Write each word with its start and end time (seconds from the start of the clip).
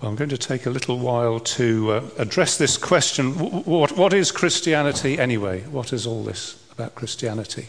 Well, 0.00 0.08
I'm 0.08 0.16
going 0.16 0.30
to 0.30 0.38
take 0.38 0.64
a 0.64 0.70
little 0.70 0.98
while 0.98 1.40
to 1.40 1.92
uh, 1.92 2.02
address 2.16 2.56
this 2.56 2.78
question 2.78 3.32
what, 3.34 3.98
what 3.98 4.14
is 4.14 4.32
Christianity 4.32 5.18
anyway? 5.18 5.60
What 5.64 5.92
is 5.92 6.06
all 6.06 6.22
this 6.22 6.58
about 6.72 6.94
Christianity? 6.94 7.68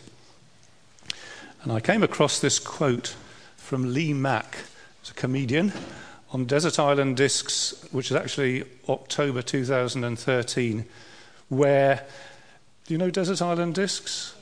And 1.63 1.74
I 1.74 1.81
came 1.81 2.04
across 2.04 2.40
this 2.40 2.58
quote 2.58 3.17
from 3.58 3.94
Lee 3.94 4.13
Mack, 4.13 4.60
a 5.10 5.13
comedian, 5.13 5.74
on 6.31 6.46
Desert 6.46 6.79
Island 6.79 7.17
Discs, 7.17 7.86
which 7.92 8.12
is 8.12 8.15
actually 8.15 8.63
October 8.88 9.42
2013, 9.42 10.86
where, 11.50 12.06
do 12.86 12.94
you 12.94 12.98
know 12.98 13.10
Desert 13.10 13.42
Island 13.42 13.76
Discs? 13.76 14.36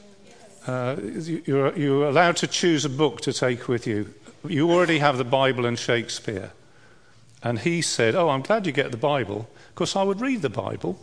Uh, 0.68 0.96
you're, 1.02 1.76
you're 1.76 2.06
allowed 2.06 2.38
to 2.38 2.46
choose 2.46 2.86
a 2.86 2.90
book 2.90 3.22
to 3.22 3.34
take 3.34 3.68
with 3.68 3.88
you. 3.88 4.14
You 4.48 4.70
already 4.72 5.00
have 5.00 5.18
the 5.18 5.24
Bible 5.24 5.66
and 5.66 5.80
Shakespeare. 5.80 6.52
And 7.44 7.60
he 7.60 7.82
said, 7.82 8.16
Oh, 8.16 8.30
I'm 8.30 8.42
glad 8.42 8.66
you 8.66 8.72
get 8.72 8.92
the 8.92 8.98
Bible, 8.98 9.50
because 9.74 9.96
I 9.96 10.04
would 10.04 10.22
read 10.22 10.42
the 10.42 10.50
Bible. 10.50 11.00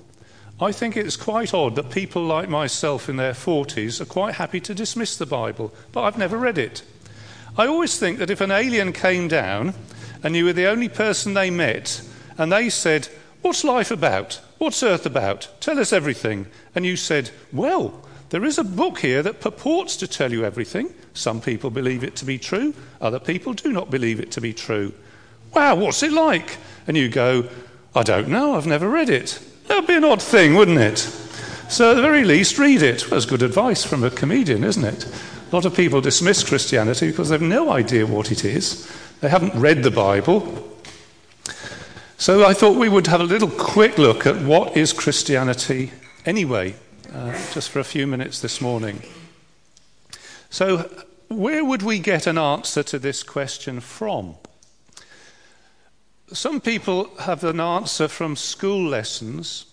I 0.60 0.72
think 0.72 0.96
it's 0.96 1.16
quite 1.16 1.52
odd 1.52 1.76
that 1.76 1.90
people 1.90 2.24
like 2.24 2.48
myself 2.48 3.08
in 3.08 3.16
their 3.16 3.32
40s 3.32 4.00
are 4.00 4.06
quite 4.06 4.36
happy 4.36 4.60
to 4.60 4.74
dismiss 4.74 5.16
the 5.16 5.26
Bible, 5.26 5.74
but 5.92 6.02
I've 6.02 6.16
never 6.16 6.38
read 6.38 6.56
it. 6.56 6.82
I 7.58 7.66
always 7.66 7.98
think 7.98 8.18
that 8.18 8.30
if 8.30 8.40
an 8.40 8.50
alien 8.50 8.92
came 8.92 9.28
down 9.28 9.74
and 10.22 10.34
you 10.34 10.46
were 10.46 10.54
the 10.54 10.66
only 10.66 10.88
person 10.88 11.34
they 11.34 11.50
met, 11.50 12.02
and 12.38 12.52
they 12.52 12.70
said, 12.70 13.08
What's 13.42 13.64
life 13.64 13.90
about? 13.90 14.40
What's 14.58 14.82
earth 14.82 15.06
about? 15.06 15.48
Tell 15.60 15.78
us 15.78 15.92
everything. 15.92 16.46
And 16.74 16.84
you 16.84 16.96
said, 16.96 17.30
Well, 17.52 18.02
there 18.30 18.44
is 18.44 18.58
a 18.58 18.64
book 18.64 18.98
here 18.98 19.22
that 19.22 19.40
purports 19.40 19.96
to 19.96 20.08
tell 20.08 20.32
you 20.32 20.44
everything. 20.44 20.92
Some 21.14 21.40
people 21.40 21.70
believe 21.70 22.02
it 22.02 22.16
to 22.16 22.24
be 22.24 22.38
true, 22.38 22.74
other 23.00 23.20
people 23.20 23.52
do 23.52 23.72
not 23.72 23.90
believe 23.90 24.20
it 24.20 24.30
to 24.32 24.40
be 24.40 24.52
true. 24.52 24.92
Wow, 25.56 25.76
what's 25.76 26.02
it 26.02 26.12
like? 26.12 26.58
And 26.86 26.98
you 26.98 27.08
go, 27.08 27.48
I 27.94 28.02
don't 28.02 28.28
know, 28.28 28.56
I've 28.56 28.66
never 28.66 28.90
read 28.90 29.08
it. 29.08 29.40
That 29.68 29.76
would 29.76 29.86
be 29.86 29.94
an 29.94 30.04
odd 30.04 30.20
thing, 30.20 30.54
wouldn't 30.54 30.78
it? 30.78 30.98
So, 30.98 31.92
at 31.92 31.94
the 31.94 32.02
very 32.02 32.24
least, 32.24 32.58
read 32.58 32.82
it. 32.82 33.06
That's 33.08 33.24
good 33.24 33.42
advice 33.42 33.82
from 33.82 34.04
a 34.04 34.10
comedian, 34.10 34.62
isn't 34.64 34.84
it? 34.84 35.06
A 35.06 35.56
lot 35.56 35.64
of 35.64 35.74
people 35.74 36.02
dismiss 36.02 36.46
Christianity 36.46 37.10
because 37.10 37.30
they've 37.30 37.40
no 37.40 37.70
idea 37.70 38.04
what 38.04 38.30
it 38.30 38.44
is. 38.44 38.86
They 39.22 39.30
haven't 39.30 39.58
read 39.58 39.82
the 39.82 39.90
Bible. 39.90 40.76
So, 42.18 42.44
I 42.46 42.52
thought 42.52 42.76
we 42.76 42.90
would 42.90 43.06
have 43.06 43.22
a 43.22 43.24
little 43.24 43.48
quick 43.48 43.96
look 43.96 44.26
at 44.26 44.36
what 44.36 44.76
is 44.76 44.92
Christianity 44.92 45.90
anyway, 46.26 46.74
uh, 47.14 47.32
just 47.54 47.70
for 47.70 47.78
a 47.78 47.84
few 47.84 48.06
minutes 48.06 48.42
this 48.42 48.60
morning. 48.60 49.02
So, 50.50 50.90
where 51.28 51.64
would 51.64 51.82
we 51.82 51.98
get 51.98 52.26
an 52.26 52.36
answer 52.36 52.82
to 52.82 52.98
this 52.98 53.22
question 53.22 53.80
from? 53.80 54.36
Some 56.32 56.60
people 56.60 57.10
have 57.20 57.44
an 57.44 57.60
answer 57.60 58.08
from 58.08 58.34
school 58.34 58.88
lessons, 58.88 59.66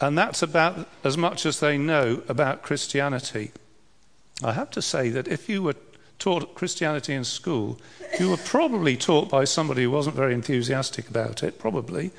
and 0.00 0.16
that's 0.16 0.42
about 0.42 0.88
as 1.04 1.18
much 1.18 1.44
as 1.44 1.60
they 1.60 1.76
know 1.76 2.22
about 2.28 2.62
Christianity. 2.62 3.52
I 4.42 4.52
have 4.52 4.70
to 4.70 4.82
say 4.82 5.10
that 5.10 5.28
if 5.28 5.48
you 5.48 5.62
were 5.62 5.74
taught 6.18 6.54
Christianity 6.54 7.12
in 7.12 7.24
school, 7.24 7.78
you 8.18 8.30
were 8.30 8.38
probably 8.38 8.96
taught 8.96 9.28
by 9.28 9.44
somebody 9.44 9.82
who 9.82 9.90
wasn't 9.90 10.16
very 10.16 10.32
enthusiastic 10.32 11.08
about 11.10 11.42
it, 11.42 11.58
probably. 11.58 12.10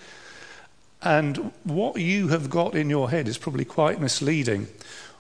And 1.02 1.52
what 1.64 1.98
you 2.00 2.28
have 2.28 2.50
got 2.50 2.76
in 2.76 2.90
your 2.90 3.10
head 3.10 3.28
is 3.28 3.38
probably 3.38 3.66
quite 3.66 4.00
misleading. 4.00 4.68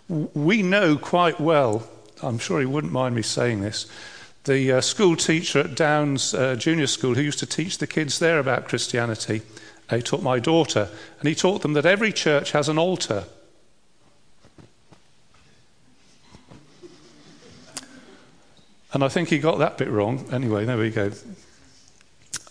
We 0.07 0.61
know 0.61 0.97
quite 0.97 1.39
well, 1.39 1.87
I'm 2.21 2.37
sure 2.37 2.59
he 2.59 2.65
wouldn't 2.65 2.93
mind 2.93 3.15
me 3.15 3.21
saying 3.21 3.61
this, 3.61 3.87
the 4.49 4.71
uh, 4.71 4.81
school 4.81 5.15
teacher 5.15 5.59
at 5.59 5.75
Downs 5.75 6.33
uh, 6.33 6.55
Junior 6.55 6.87
School 6.87 7.13
who 7.13 7.21
used 7.21 7.37
to 7.37 7.45
teach 7.45 7.77
the 7.77 7.85
kids 7.85 8.17
there 8.17 8.39
about 8.39 8.67
Christianity. 8.67 9.43
He 9.91 10.01
taught 10.01 10.23
my 10.23 10.39
daughter, 10.39 10.89
and 11.19 11.29
he 11.29 11.35
taught 11.35 11.61
them 11.61 11.73
that 11.73 11.85
every 11.85 12.11
church 12.11 12.51
has 12.51 12.67
an 12.67 12.79
altar. 12.79 13.25
And 18.91 19.03
I 19.03 19.07
think 19.07 19.29
he 19.29 19.37
got 19.37 19.59
that 19.59 19.77
bit 19.77 19.87
wrong. 19.87 20.27
Anyway, 20.31 20.65
there 20.65 20.77
we 20.77 20.89
go. 20.89 21.11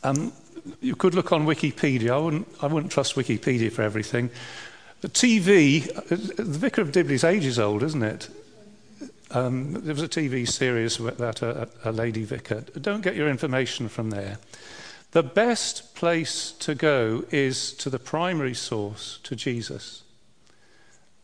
Um, 0.05 0.33
you 0.81 0.95
could 0.95 1.17
look 1.17 1.33
on 1.33 1.47
Wikipedia. 1.47 2.11
I 2.11 2.19
wouldn't, 2.19 2.47
I 2.63 2.69
wouldn't 2.69 2.93
trust 2.93 3.17
Wikipedia 3.17 3.73
for 3.73 3.83
everything. 3.83 4.31
The 5.01 5.09
TV, 5.09 5.89
uh, 5.97 6.03
the 6.37 6.59
Vicar 6.59 6.83
of 6.83 6.93
Dibley's 6.93 7.25
ages 7.25 7.59
old, 7.59 7.83
isn't 7.83 8.05
it? 8.05 8.29
Um, 9.31 9.75
there 9.75 9.95
was 9.95 10.03
a 10.03 10.09
TV 10.09 10.49
series 10.49 10.99
about 10.99 11.43
a, 11.43 11.69
a 11.85 11.93
lady 11.93 12.25
vicar. 12.25 12.63
Don't 12.81 13.03
get 13.03 13.15
your 13.15 13.29
information 13.29 13.89
from 13.89 14.11
there. 14.11 14.39
The 15.13 15.23
best 15.23 15.95
place 15.95 16.53
to 16.61 16.75
go 16.75 17.25
is 17.31 17.73
to 17.75 17.91
the 17.91 17.99
primary 17.99 18.55
source, 18.55 19.19
to 19.25 19.37
Jesus. 19.37 20.03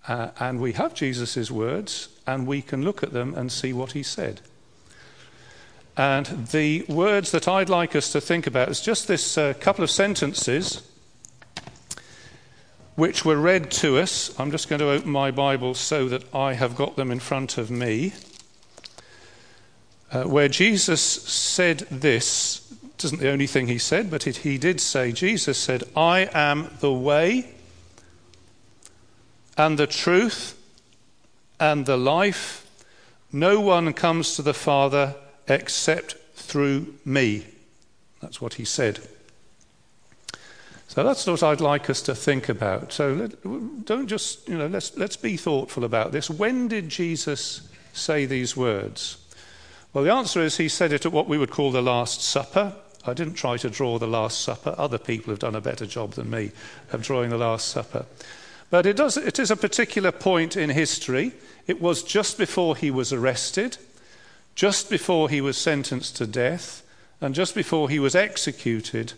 Uh, 0.06 0.28
and 0.38 0.60
we 0.60 0.72
have 0.72 0.94
Jesus' 0.94 1.50
words, 1.50 2.08
and 2.26 2.46
we 2.46 2.60
can 2.60 2.84
look 2.84 3.02
at 3.02 3.12
them 3.12 3.34
and 3.34 3.50
see 3.50 3.72
what 3.72 3.92
he 3.92 4.02
said. 4.02 4.42
And 5.96 6.26
the 6.48 6.84
words 6.88 7.30
that 7.30 7.48
I'd 7.48 7.70
like 7.70 7.96
us 7.96 8.12
to 8.12 8.20
think 8.20 8.46
about 8.46 8.68
is 8.68 8.80
just 8.80 9.08
this 9.08 9.38
uh, 9.38 9.54
couple 9.60 9.84
of 9.84 9.90
sentences 9.90 10.82
which 12.96 13.24
were 13.24 13.36
read 13.36 13.70
to 13.70 13.98
us. 13.98 14.38
I'm 14.38 14.50
just 14.50 14.68
going 14.68 14.80
to 14.80 14.90
open 14.90 15.10
my 15.10 15.30
Bible 15.30 15.74
so 15.74 16.08
that 16.08 16.32
I 16.34 16.54
have 16.54 16.76
got 16.76 16.96
them 16.96 17.10
in 17.10 17.20
front 17.20 17.58
of 17.58 17.70
me. 17.70 18.12
Uh, 20.12 20.24
where 20.24 20.48
Jesus 20.48 21.02
said 21.02 21.78
this, 21.90 22.72
it 22.94 23.04
isn't 23.04 23.20
the 23.20 23.30
only 23.30 23.48
thing 23.48 23.66
he 23.66 23.78
said, 23.78 24.10
but 24.10 24.26
it, 24.26 24.38
he 24.38 24.58
did 24.58 24.80
say, 24.80 25.10
Jesus 25.10 25.58
said, 25.58 25.82
I 25.96 26.28
am 26.32 26.70
the 26.78 26.92
way 26.92 27.52
and 29.56 29.76
the 29.78 29.88
truth 29.88 30.60
and 31.58 31.86
the 31.86 31.96
life. 31.96 32.60
No 33.32 33.58
one 33.58 33.92
comes 33.92 34.36
to 34.36 34.42
the 34.42 34.54
Father 34.54 35.16
except 35.48 36.14
through 36.36 36.94
me. 37.04 37.44
That's 38.20 38.40
what 38.40 38.54
he 38.54 38.64
said. 38.64 39.00
So 40.94 41.02
that's 41.02 41.26
what 41.26 41.42
I'd 41.42 41.60
like 41.60 41.90
us 41.90 42.00
to 42.02 42.14
think 42.14 42.48
about. 42.48 42.92
So 42.92 43.14
let, 43.14 43.84
don't 43.84 44.06
just, 44.06 44.48
you 44.48 44.56
know, 44.56 44.68
let's, 44.68 44.96
let's 44.96 45.16
be 45.16 45.36
thoughtful 45.36 45.82
about 45.82 46.12
this. 46.12 46.30
When 46.30 46.68
did 46.68 46.88
Jesus 46.88 47.68
say 47.92 48.26
these 48.26 48.56
words? 48.56 49.16
Well, 49.92 50.04
the 50.04 50.12
answer 50.12 50.40
is 50.40 50.56
he 50.56 50.68
said 50.68 50.92
it 50.92 51.04
at 51.04 51.10
what 51.10 51.26
we 51.26 51.36
would 51.36 51.50
call 51.50 51.72
the 51.72 51.82
Last 51.82 52.22
Supper. 52.22 52.74
I 53.04 53.12
didn't 53.12 53.34
try 53.34 53.56
to 53.56 53.70
draw 53.70 53.98
the 53.98 54.06
Last 54.06 54.42
Supper. 54.42 54.72
Other 54.78 54.98
people 54.98 55.32
have 55.32 55.40
done 55.40 55.56
a 55.56 55.60
better 55.60 55.84
job 55.84 56.12
than 56.12 56.30
me 56.30 56.52
of 56.92 57.02
drawing 57.02 57.30
the 57.30 57.38
Last 57.38 57.70
Supper. 57.70 58.06
But 58.70 58.86
it, 58.86 58.96
does, 58.96 59.16
it 59.16 59.40
is 59.40 59.50
a 59.50 59.56
particular 59.56 60.12
point 60.12 60.56
in 60.56 60.70
history. 60.70 61.32
It 61.66 61.80
was 61.82 62.04
just 62.04 62.38
before 62.38 62.76
he 62.76 62.92
was 62.92 63.12
arrested, 63.12 63.78
just 64.54 64.88
before 64.88 65.28
he 65.28 65.40
was 65.40 65.56
sentenced 65.56 66.14
to 66.18 66.26
death, 66.28 66.86
and 67.20 67.34
just 67.34 67.52
before 67.52 67.90
he 67.90 67.98
was 67.98 68.14
executed 68.14 69.14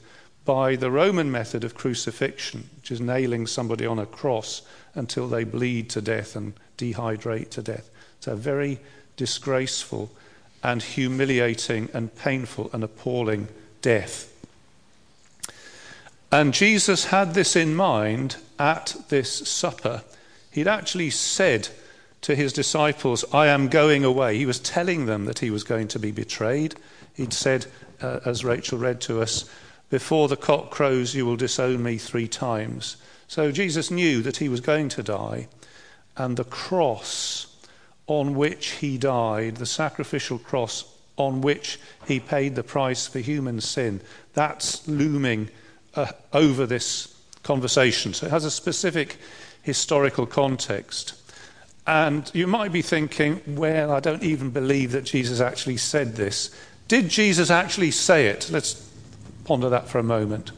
by 0.46 0.76
the 0.76 0.90
Roman 0.90 1.30
method 1.30 1.64
of 1.64 1.74
crucifixion, 1.74 2.70
which 2.76 2.90
is 2.90 3.00
nailing 3.00 3.46
somebody 3.46 3.84
on 3.84 3.98
a 3.98 4.06
cross 4.06 4.62
until 4.94 5.28
they 5.28 5.44
bleed 5.44 5.90
to 5.90 6.00
death 6.00 6.34
and 6.36 6.54
dehydrate 6.78 7.50
to 7.50 7.62
death. 7.62 7.90
It's 8.16 8.28
a 8.28 8.36
very 8.36 8.78
disgraceful 9.16 10.10
and 10.62 10.82
humiliating 10.82 11.90
and 11.92 12.14
painful 12.16 12.70
and 12.72 12.82
appalling 12.82 13.48
death. 13.82 14.32
And 16.32 16.54
Jesus 16.54 17.06
had 17.06 17.34
this 17.34 17.54
in 17.54 17.74
mind 17.74 18.36
at 18.58 18.96
this 19.08 19.48
supper. 19.48 20.02
He'd 20.50 20.68
actually 20.68 21.10
said 21.10 21.68
to 22.22 22.34
his 22.34 22.52
disciples, 22.52 23.24
I 23.32 23.48
am 23.48 23.68
going 23.68 24.04
away. 24.04 24.38
He 24.38 24.46
was 24.46 24.58
telling 24.58 25.06
them 25.06 25.26
that 25.26 25.38
he 25.40 25.50
was 25.50 25.64
going 25.64 25.88
to 25.88 25.98
be 25.98 26.10
betrayed. 26.10 26.74
He'd 27.14 27.32
said, 27.32 27.66
uh, 28.00 28.20
as 28.24 28.44
Rachel 28.44 28.78
read 28.78 29.00
to 29.02 29.20
us, 29.20 29.48
before 29.88 30.28
the 30.28 30.36
cock 30.36 30.70
crows, 30.70 31.14
you 31.14 31.26
will 31.26 31.36
disown 31.36 31.82
me 31.82 31.98
three 31.98 32.28
times. 32.28 32.96
So 33.28 33.52
Jesus 33.52 33.90
knew 33.90 34.22
that 34.22 34.38
he 34.38 34.48
was 34.48 34.60
going 34.60 34.88
to 34.90 35.02
die, 35.02 35.48
and 36.16 36.36
the 36.36 36.44
cross 36.44 37.46
on 38.06 38.34
which 38.34 38.68
he 38.72 38.98
died, 38.98 39.56
the 39.56 39.66
sacrificial 39.66 40.38
cross 40.38 40.84
on 41.16 41.40
which 41.40 41.78
he 42.06 42.20
paid 42.20 42.54
the 42.54 42.62
price 42.62 43.06
for 43.06 43.18
human 43.18 43.60
sin, 43.60 44.00
that's 44.34 44.86
looming 44.86 45.48
uh, 45.94 46.12
over 46.32 46.66
this 46.66 47.14
conversation. 47.42 48.12
So 48.12 48.26
it 48.26 48.30
has 48.30 48.44
a 48.44 48.50
specific 48.50 49.16
historical 49.62 50.26
context. 50.26 51.14
And 51.86 52.30
you 52.34 52.46
might 52.46 52.72
be 52.72 52.82
thinking, 52.82 53.40
well, 53.46 53.92
I 53.92 54.00
don't 54.00 54.22
even 54.22 54.50
believe 54.50 54.92
that 54.92 55.04
Jesus 55.04 55.40
actually 55.40 55.76
said 55.76 56.16
this. 56.16 56.54
Did 56.88 57.08
Jesus 57.08 57.50
actually 57.50 57.92
say 57.92 58.26
it? 58.26 58.50
Let's 58.50 58.74
ponder 59.46 59.68
that 59.70 59.88
for 59.88 59.98
a 59.98 60.02
moment. 60.02 60.52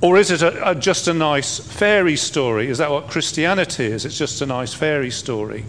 Or 0.00 0.18
is 0.18 0.30
it 0.30 0.42
a, 0.42 0.70
a, 0.70 0.74
just 0.74 1.06
a 1.06 1.14
nice 1.14 1.58
fairy 1.58 2.16
story? 2.16 2.68
Is 2.68 2.78
that 2.78 2.90
what 2.90 3.08
Christianity 3.08 3.84
is? 3.84 4.04
It's 4.04 4.18
just 4.18 4.40
a 4.40 4.46
nice 4.46 4.74
fairy 4.74 5.10
story. 5.10 5.64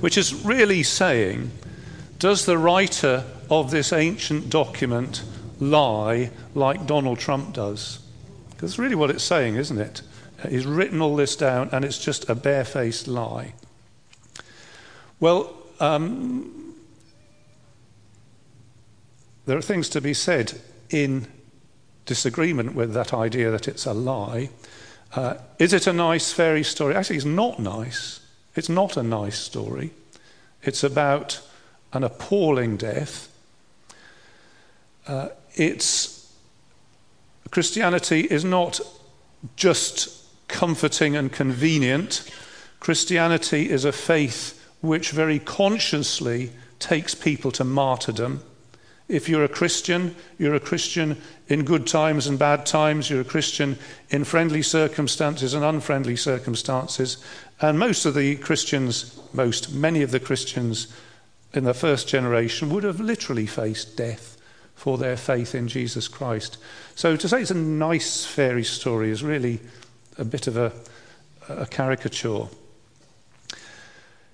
Which 0.00 0.18
is 0.18 0.44
really 0.44 0.82
saying, 0.82 1.50
does 2.18 2.44
the 2.44 2.58
writer 2.58 3.24
of 3.50 3.70
this 3.70 3.92
ancient 3.92 4.50
document 4.50 5.22
lie 5.60 6.30
like 6.54 6.86
Donald 6.86 7.18
Trump 7.18 7.52
does. 7.52 8.00
Because 8.50 8.70
that's 8.70 8.78
really 8.78 8.94
what 8.94 9.10
it's 9.10 9.24
saying, 9.24 9.56
isn't 9.56 9.78
it? 9.78 10.02
He's 10.48 10.66
written 10.66 11.00
all 11.00 11.16
this 11.16 11.36
down 11.36 11.70
and 11.72 11.84
it's 11.84 11.98
just 11.98 12.28
a 12.28 12.34
barefaced 12.34 13.08
lie. 13.08 13.54
Well, 15.20 15.54
um, 15.80 16.63
there 19.46 19.58
are 19.58 19.62
things 19.62 19.88
to 19.90 20.00
be 20.00 20.14
said 20.14 20.60
in 20.90 21.26
disagreement 22.06 22.74
with 22.74 22.92
that 22.94 23.12
idea 23.12 23.50
that 23.50 23.68
it's 23.68 23.86
a 23.86 23.94
lie. 23.94 24.50
Uh, 25.14 25.34
is 25.58 25.72
it 25.72 25.86
a 25.86 25.92
nice 25.92 26.32
fairy 26.32 26.62
story? 26.62 26.94
Actually, 26.94 27.16
it's 27.16 27.24
not 27.24 27.58
nice. 27.58 28.20
It's 28.54 28.68
not 28.68 28.96
a 28.96 29.02
nice 29.02 29.38
story. 29.38 29.90
It's 30.62 30.82
about 30.82 31.40
an 31.92 32.04
appalling 32.04 32.76
death. 32.76 33.30
Uh, 35.06 35.28
it's 35.54 36.32
Christianity 37.50 38.20
is 38.22 38.44
not 38.44 38.80
just 39.56 40.24
comforting 40.48 41.14
and 41.14 41.30
convenient. 41.30 42.28
Christianity 42.80 43.70
is 43.70 43.84
a 43.84 43.92
faith 43.92 44.60
which 44.80 45.10
very 45.10 45.38
consciously 45.38 46.50
takes 46.78 47.14
people 47.14 47.52
to 47.52 47.64
martyrdom. 47.64 48.42
If 49.08 49.28
you're 49.28 49.44
a 49.44 49.48
Christian, 49.48 50.16
you're 50.38 50.54
a 50.54 50.60
Christian 50.60 51.20
in 51.48 51.64
good 51.64 51.86
times 51.86 52.26
and 52.26 52.38
bad 52.38 52.64
times. 52.64 53.10
You're 53.10 53.20
a 53.20 53.24
Christian 53.24 53.78
in 54.08 54.24
friendly 54.24 54.62
circumstances 54.62 55.52
and 55.52 55.64
unfriendly 55.64 56.16
circumstances. 56.16 57.18
And 57.60 57.78
most 57.78 58.06
of 58.06 58.14
the 58.14 58.36
Christians, 58.36 59.20
most, 59.32 59.72
many 59.72 60.02
of 60.02 60.10
the 60.10 60.20
Christians 60.20 60.88
in 61.52 61.64
the 61.64 61.74
first 61.74 62.08
generation 62.08 62.70
would 62.70 62.84
have 62.84 62.98
literally 62.98 63.46
faced 63.46 63.96
death 63.96 64.38
for 64.74 64.98
their 64.98 65.16
faith 65.16 65.54
in 65.54 65.68
Jesus 65.68 66.08
Christ. 66.08 66.58
So 66.94 67.16
to 67.16 67.28
say 67.28 67.42
it's 67.42 67.50
a 67.50 67.54
nice 67.54 68.24
fairy 68.24 68.64
story 68.64 69.10
is 69.10 69.22
really 69.22 69.60
a 70.18 70.24
bit 70.24 70.46
of 70.46 70.56
a, 70.56 70.72
a 71.48 71.66
caricature. 71.66 72.48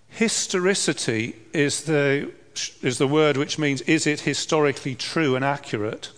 Historicity 0.09 1.37
is 1.53 1.85
the, 1.85 2.31
is 2.83 2.99
the 2.99 3.07
word 3.07 3.37
which 3.37 3.59
means 3.59 3.81
is 3.83 4.07
it 4.07 4.21
historically 4.21 4.95
true 4.95 5.37
and 5.37 5.45
accurate? 5.45 6.11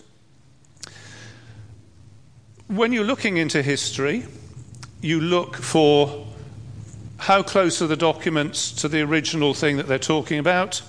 When 2.67 2.93
you're 2.93 3.03
looking 3.03 3.37
into 3.37 3.61
history, 3.61 4.25
you 5.01 5.19
look 5.19 5.57
for 5.57 6.25
how 7.17 7.43
close 7.43 7.81
are 7.81 7.87
the 7.87 7.95
documents 7.95 8.71
to 8.71 8.87
the 8.87 9.01
original 9.01 9.53
thing 9.53 9.77
that 9.77 9.87
they're 9.87 9.99
talking 9.99 10.39
about? 10.39 10.81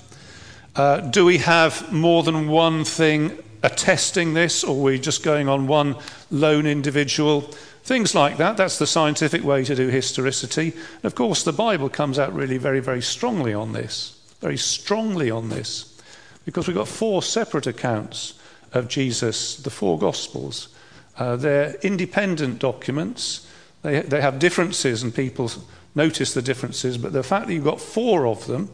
Uh, 0.74 1.00
do 1.00 1.24
we 1.24 1.38
have 1.38 1.92
more 1.92 2.22
than 2.22 2.48
one 2.48 2.84
thing 2.84 3.38
attesting 3.62 4.34
this, 4.34 4.64
or 4.64 4.76
are 4.76 4.82
we 4.82 4.98
just 4.98 5.22
going 5.22 5.48
on 5.48 5.66
one 5.66 5.96
lone 6.30 6.66
individual? 6.66 7.42
Things 7.84 8.14
like 8.14 8.38
that. 8.38 8.56
That's 8.56 8.78
the 8.78 8.86
scientific 8.86 9.44
way 9.44 9.62
to 9.64 9.74
do 9.74 9.88
historicity. 9.88 10.72
And 10.96 11.04
of 11.04 11.14
course, 11.14 11.44
the 11.44 11.52
Bible 11.52 11.88
comes 11.88 12.18
out 12.18 12.34
really 12.34 12.58
very, 12.58 12.80
very 12.80 13.02
strongly 13.02 13.54
on 13.54 13.72
this. 13.72 14.18
Very 14.44 14.58
strongly 14.58 15.30
on 15.30 15.48
this. 15.48 15.98
Because 16.44 16.68
we've 16.68 16.76
got 16.76 16.86
four 16.86 17.22
separate 17.22 17.66
accounts 17.66 18.38
of 18.74 18.88
Jesus, 18.88 19.56
the 19.56 19.70
four 19.70 19.98
Gospels. 19.98 20.68
Uh, 21.16 21.36
they're 21.36 21.76
independent 21.76 22.58
documents. 22.58 23.50
They, 23.80 24.00
they 24.00 24.20
have 24.20 24.38
differences, 24.38 25.02
and 25.02 25.14
people 25.14 25.50
notice 25.94 26.34
the 26.34 26.42
differences, 26.42 26.98
but 26.98 27.14
the 27.14 27.22
fact 27.22 27.46
that 27.46 27.54
you've 27.54 27.64
got 27.64 27.80
four 27.80 28.26
of 28.26 28.46
them 28.46 28.68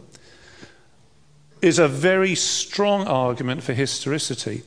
is 1.62 1.78
a 1.78 1.86
very 1.86 2.34
strong 2.34 3.06
argument 3.06 3.62
for 3.62 3.72
historicity. 3.72 4.64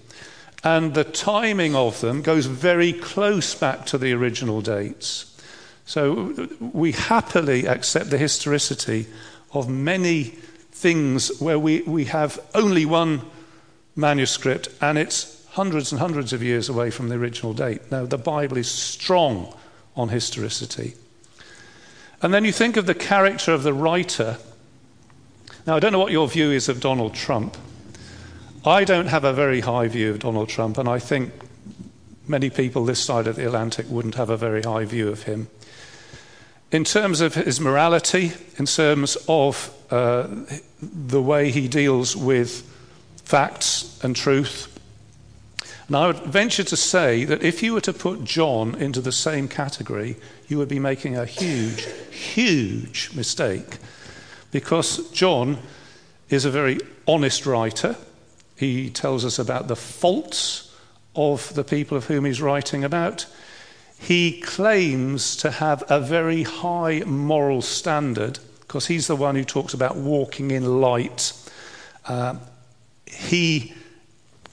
And 0.64 0.94
the 0.94 1.04
timing 1.04 1.76
of 1.76 2.00
them 2.00 2.22
goes 2.22 2.46
very 2.46 2.94
close 2.94 3.54
back 3.56 3.86
to 3.88 3.98
the 3.98 4.14
original 4.14 4.62
dates. 4.62 5.38
So 5.86 6.48
we 6.62 6.94
happily 6.94 7.68
accept 7.68 8.10
the 8.10 8.18
historicity 8.18 9.08
of 9.52 9.68
many 9.68 10.38
things 10.74 11.40
where 11.40 11.60
we, 11.60 11.82
we 11.84 12.06
have 12.06 12.40
only 12.54 12.86
one 12.86 13.22
manuscript 13.96 14.70
and 14.82 14.98
it's 14.98 15.46
hundreds 15.52 15.92
and 15.92 16.02
hundreds 16.02 16.34
of 16.34 16.42
years 16.42 16.68
away 16.68 16.90
from 16.90 17.10
the 17.10 17.16
original 17.16 17.54
date. 17.54 17.92
Now, 17.92 18.06
the 18.06 18.18
Bible 18.18 18.58
is 18.58 18.70
strong 18.70 19.56
on 19.96 20.10
historicity. 20.10 20.96
And 22.22 22.34
then 22.34 22.44
you 22.44 22.52
think 22.52 22.76
of 22.76 22.88
the 22.88 22.96
character 22.96 23.54
of 23.54 23.64
the 23.64 23.74
writer. 23.74 24.38
Now, 25.68 25.76
I 25.76 25.80
don't 25.80 25.92
know 25.92 26.00
what 26.00 26.12
your 26.12 26.28
view 26.28 26.52
is 26.52 26.70
of 26.70 26.80
Donald 26.80 27.14
Trump. 27.14 27.56
I 28.66 28.84
don't 28.84 29.08
have 29.08 29.26
a 29.26 29.34
very 29.34 29.60
high 29.60 29.88
view 29.90 30.10
of 30.10 30.20
Donald 30.20 30.50
Trump, 30.50 30.78
and 30.78 30.88
I 30.88 30.98
think 30.98 31.34
many 32.28 32.50
people 32.50 32.86
this 32.86 33.04
side 33.04 33.28
of 33.28 33.36
the 33.36 33.46
Atlantic 33.46 33.86
wouldn't 33.90 34.16
have 34.16 34.30
a 34.30 34.38
very 34.38 34.62
high 34.64 34.86
view 34.86 35.10
of 35.10 35.24
him. 35.24 35.50
In 36.72 36.84
terms 36.84 37.22
of 37.22 37.36
his 37.36 37.60
morality, 37.60 38.32
in 38.58 38.66
terms 38.66 39.18
of 39.28 39.72
uh, 39.94 40.28
the 40.82 41.22
way 41.22 41.52
he 41.52 41.68
deals 41.68 42.16
with 42.16 42.68
facts 43.24 44.04
and 44.04 44.16
truth, 44.16 44.74
and 45.88 45.96
I 45.96 46.08
would 46.08 46.18
venture 46.18 46.64
to 46.64 46.76
say 46.76 47.26
that 47.26 47.44
if 47.44 47.62
you 47.62 47.74
were 47.74 47.82
to 47.82 47.94
put 47.94 48.24
John 48.24 48.74
into 48.74 49.02
the 49.02 49.12
same 49.12 49.48
category, 49.48 50.16
you 50.48 50.58
would 50.58 50.68
be 50.68 50.80
making 50.80 51.16
a 51.16 51.26
huge, 51.26 51.86
huge 52.10 53.12
mistake. 53.14 53.78
Because 54.50 55.12
John 55.12 55.60
is 56.30 56.46
a 56.46 56.50
very 56.50 56.80
honest 57.08 57.46
writer. 57.46 57.96
He 58.56 58.90
tells 58.90 59.24
us 59.24 59.38
about 59.38 59.68
the 59.68 59.76
faults 59.76 60.76
of 61.16 61.54
the 61.54 61.64
people 61.64 61.98
of 61.98 62.06
whom 62.06 62.26
he's 62.26 62.42
writing 62.42 62.84
about. 62.84 63.28
He 64.00 64.42
claims 64.42 65.36
to 65.38 65.52
have 65.52 65.84
a 65.88 66.00
very 66.00 66.42
high 66.42 67.04
moral 67.06 67.62
standard 67.62 68.40
because 68.74 68.88
he's 68.88 69.06
the 69.06 69.16
one 69.16 69.36
who 69.36 69.44
talks 69.44 69.76
about 69.76 69.96
walking 69.96 70.50
in 70.50 70.82
light. 70.82 71.32
Uh, 72.08 72.34
he 73.06 73.72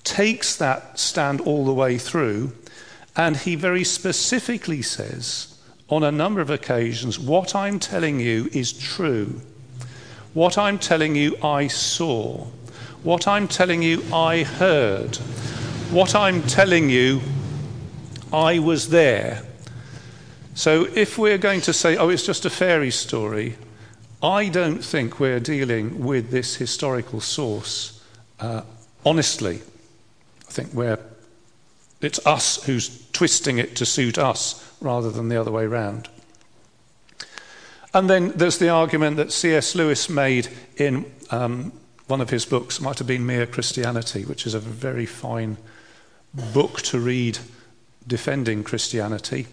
takes 0.04 0.56
that 0.56 0.98
stand 0.98 1.40
all 1.40 1.64
the 1.64 1.72
way 1.72 1.96
through, 1.96 2.52
and 3.16 3.34
he 3.34 3.54
very 3.54 3.82
specifically 3.82 4.82
says 4.82 5.58
on 5.88 6.02
a 6.02 6.12
number 6.12 6.42
of 6.42 6.50
occasions, 6.50 7.18
What 7.18 7.54
I'm 7.54 7.78
telling 7.78 8.20
you 8.20 8.50
is 8.52 8.74
true. 8.74 9.40
What 10.34 10.58
I'm 10.58 10.78
telling 10.78 11.16
you, 11.16 11.38
I 11.42 11.68
saw. 11.68 12.44
What 13.02 13.26
I'm 13.26 13.48
telling 13.48 13.80
you, 13.80 14.04
I 14.12 14.42
heard. 14.42 15.16
What 15.90 16.14
I'm 16.14 16.42
telling 16.42 16.90
you, 16.90 17.22
I 18.34 18.58
was 18.58 18.90
there. 18.90 19.44
So 20.52 20.86
if 20.94 21.16
we're 21.16 21.38
going 21.38 21.62
to 21.62 21.72
say, 21.72 21.96
oh, 21.96 22.10
it's 22.10 22.26
just 22.26 22.44
a 22.44 22.50
fairy 22.50 22.90
story, 22.90 23.56
I 24.22 24.48
don't 24.48 24.84
think 24.84 25.18
we're 25.18 25.40
dealing 25.40 26.04
with 26.04 26.30
this 26.30 26.56
historical 26.56 27.20
source 27.20 28.00
uh, 28.40 28.62
honestly. 29.04 29.60
I 30.48 30.52
think 30.52 30.72
we're, 30.72 30.98
it's 32.00 32.24
us 32.26 32.64
who's 32.64 33.06
twisting 33.12 33.58
it 33.58 33.76
to 33.76 33.86
suit 33.86 34.18
us 34.18 34.66
rather 34.80 35.10
than 35.10 35.28
the 35.28 35.40
other 35.40 35.50
way 35.50 35.64
around. 35.64 36.08
And 37.92 38.08
then 38.08 38.30
there's 38.32 38.58
the 38.58 38.68
argument 38.68 39.16
that 39.16 39.32
C.S. 39.32 39.74
Lewis 39.74 40.08
made 40.08 40.48
in 40.76 41.10
um, 41.30 41.72
one 42.06 42.20
of 42.20 42.30
his 42.30 42.44
books 42.46 42.80
might 42.80 42.98
have 42.98 43.06
been 43.06 43.26
Mere 43.26 43.46
Christianity, 43.46 44.24
which 44.24 44.46
is 44.46 44.54
a 44.54 44.60
very 44.60 45.06
fine 45.06 45.56
book 46.52 46.80
to 46.82 46.98
read 46.98 47.38
defending 48.06 48.64
Christianity. 48.64 49.46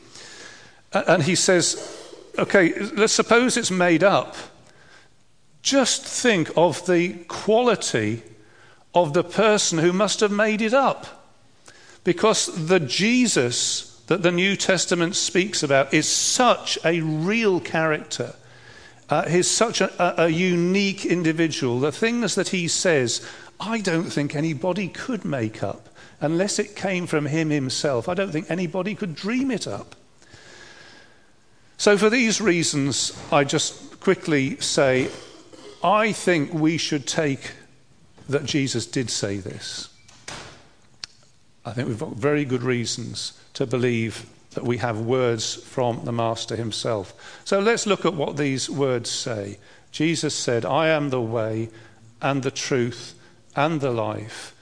And 0.93 1.23
he 1.23 1.35
says, 1.35 1.99
okay, 2.37 2.73
let's 2.79 3.13
suppose 3.13 3.57
it's 3.57 3.71
made 3.71 4.03
up. 4.03 4.35
Just 5.67 6.05
think 6.05 6.49
of 6.55 6.85
the 6.85 7.13
quality 7.27 8.23
of 8.93 9.13
the 9.13 9.23
person 9.23 9.79
who 9.79 9.91
must 9.91 10.21
have 10.21 10.31
made 10.31 10.61
it 10.61 10.73
up. 10.73 11.33
Because 12.03 12.67
the 12.67 12.79
Jesus 12.79 14.01
that 14.07 14.23
the 14.23 14.31
New 14.31 14.55
Testament 14.55 15.15
speaks 15.15 15.63
about 15.63 15.93
is 15.93 16.07
such 16.07 16.79
a 16.85 17.01
real 17.01 17.59
character 17.59 18.33
uh, 19.09 19.27
he's 19.29 19.49
such 19.49 19.79
a, 19.79 20.23
a 20.23 20.27
unique 20.27 21.05
individual. 21.05 21.79
The 21.79 21.91
things 21.91 22.35
that 22.35 22.49
he 22.49 22.67
says, 22.67 23.25
I 23.59 23.79
don't 23.79 24.09
think 24.09 24.35
anybody 24.35 24.89
could 24.89 25.23
make 25.23 25.63
up 25.63 25.89
unless 26.19 26.59
it 26.59 26.75
came 26.75 27.07
from 27.07 27.25
him 27.25 27.49
himself. 27.49 28.09
I 28.09 28.13
don't 28.13 28.31
think 28.31 28.51
anybody 28.51 28.95
could 28.95 29.15
dream 29.15 29.49
it 29.49 29.65
up. 29.67 29.95
So, 31.77 31.97
for 31.97 32.09
these 32.09 32.41
reasons, 32.41 33.17
I 33.31 33.43
just 33.43 33.99
quickly 33.99 34.57
say 34.59 35.09
I 35.83 36.11
think 36.11 36.53
we 36.53 36.77
should 36.77 37.05
take 37.07 37.51
that 38.29 38.45
Jesus 38.45 38.85
did 38.85 39.09
say 39.09 39.37
this. 39.37 39.89
I 41.65 41.71
think 41.71 41.87
we've 41.87 41.99
got 41.99 42.15
very 42.15 42.45
good 42.45 42.63
reasons 42.63 43.39
to 43.53 43.65
believe 43.65 44.25
that 44.51 44.63
we 44.63 44.77
have 44.77 45.01
words 45.01 45.55
from 45.55 46.03
the 46.05 46.11
Master 46.11 46.55
himself. 46.55 47.13
So 47.45 47.59
let's 47.59 47.85
look 47.85 48.05
at 48.05 48.13
what 48.13 48.37
these 48.37 48.69
words 48.69 49.09
say. 49.09 49.59
Jesus 49.91 50.33
said, 50.33 50.65
I 50.65 50.87
am 50.87 51.09
the 51.09 51.21
way 51.21 51.69
and 52.21 52.41
the 52.41 52.51
truth 52.51 53.13
and 53.55 53.81
the 53.81 53.91
life. 53.91 54.55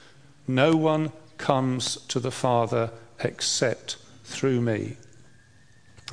No 0.46 0.76
one 0.76 1.12
comes 1.38 1.96
to 2.08 2.20
the 2.20 2.30
Father 2.30 2.90
except 3.20 3.96
through 4.24 4.60
me. 4.60 4.96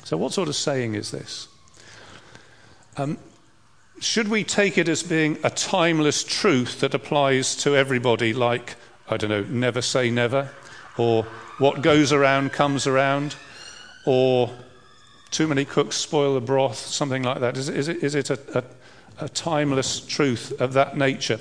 So, 0.04 0.16
what 0.16 0.32
sort 0.32 0.48
of 0.48 0.56
saying 0.56 0.94
is 0.94 1.10
this? 1.10 1.48
Um, 2.96 3.18
should 4.04 4.28
we 4.28 4.44
take 4.44 4.76
it 4.76 4.88
as 4.88 5.02
being 5.02 5.38
a 5.42 5.50
timeless 5.50 6.22
truth 6.22 6.80
that 6.80 6.92
applies 6.92 7.56
to 7.56 7.74
everybody, 7.74 8.34
like, 8.34 8.76
I 9.08 9.16
don't 9.16 9.30
know, 9.30 9.44
never 9.44 9.80
say 9.80 10.10
never, 10.10 10.50
or 10.98 11.24
what 11.58 11.80
goes 11.80 12.12
around 12.12 12.52
comes 12.52 12.86
around, 12.86 13.34
or 14.04 14.50
too 15.30 15.48
many 15.48 15.64
cooks 15.64 15.96
spoil 15.96 16.34
the 16.34 16.40
broth, 16.40 16.76
something 16.76 17.22
like 17.22 17.40
that? 17.40 17.56
Is, 17.56 17.68
is 17.70 17.88
it, 17.88 18.02
is 18.02 18.14
it 18.14 18.30
a, 18.30 18.38
a, 18.58 18.64
a 19.24 19.28
timeless 19.30 20.00
truth 20.00 20.60
of 20.60 20.74
that 20.74 20.96
nature? 20.98 21.40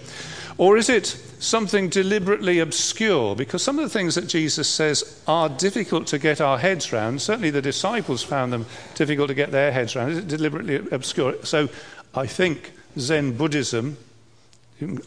Or 0.57 0.77
is 0.77 0.87
it 0.87 1.07
something 1.39 1.89
deliberately 1.89 2.59
obscure? 2.59 3.35
Because 3.35 3.61
some 3.61 3.77
of 3.77 3.83
the 3.83 3.89
things 3.89 4.15
that 4.15 4.27
Jesus 4.27 4.69
says 4.69 5.21
are 5.27 5.49
difficult 5.49 6.07
to 6.07 6.19
get 6.19 6.39
our 6.39 6.59
heads 6.59 6.93
around. 6.93 7.21
Certainly 7.21 7.49
the 7.49 7.61
disciples 7.61 8.23
found 8.23 8.53
them 8.53 8.67
difficult 8.95 9.29
to 9.29 9.33
get 9.33 9.51
their 9.51 9.71
heads 9.71 9.95
around. 9.95 10.11
Is 10.11 10.19
it 10.19 10.27
deliberately 10.27 10.75
obscure? 10.91 11.43
So 11.43 11.69
I 12.15 12.27
think 12.27 12.73
Zen 12.97 13.35
Buddhism, 13.37 13.97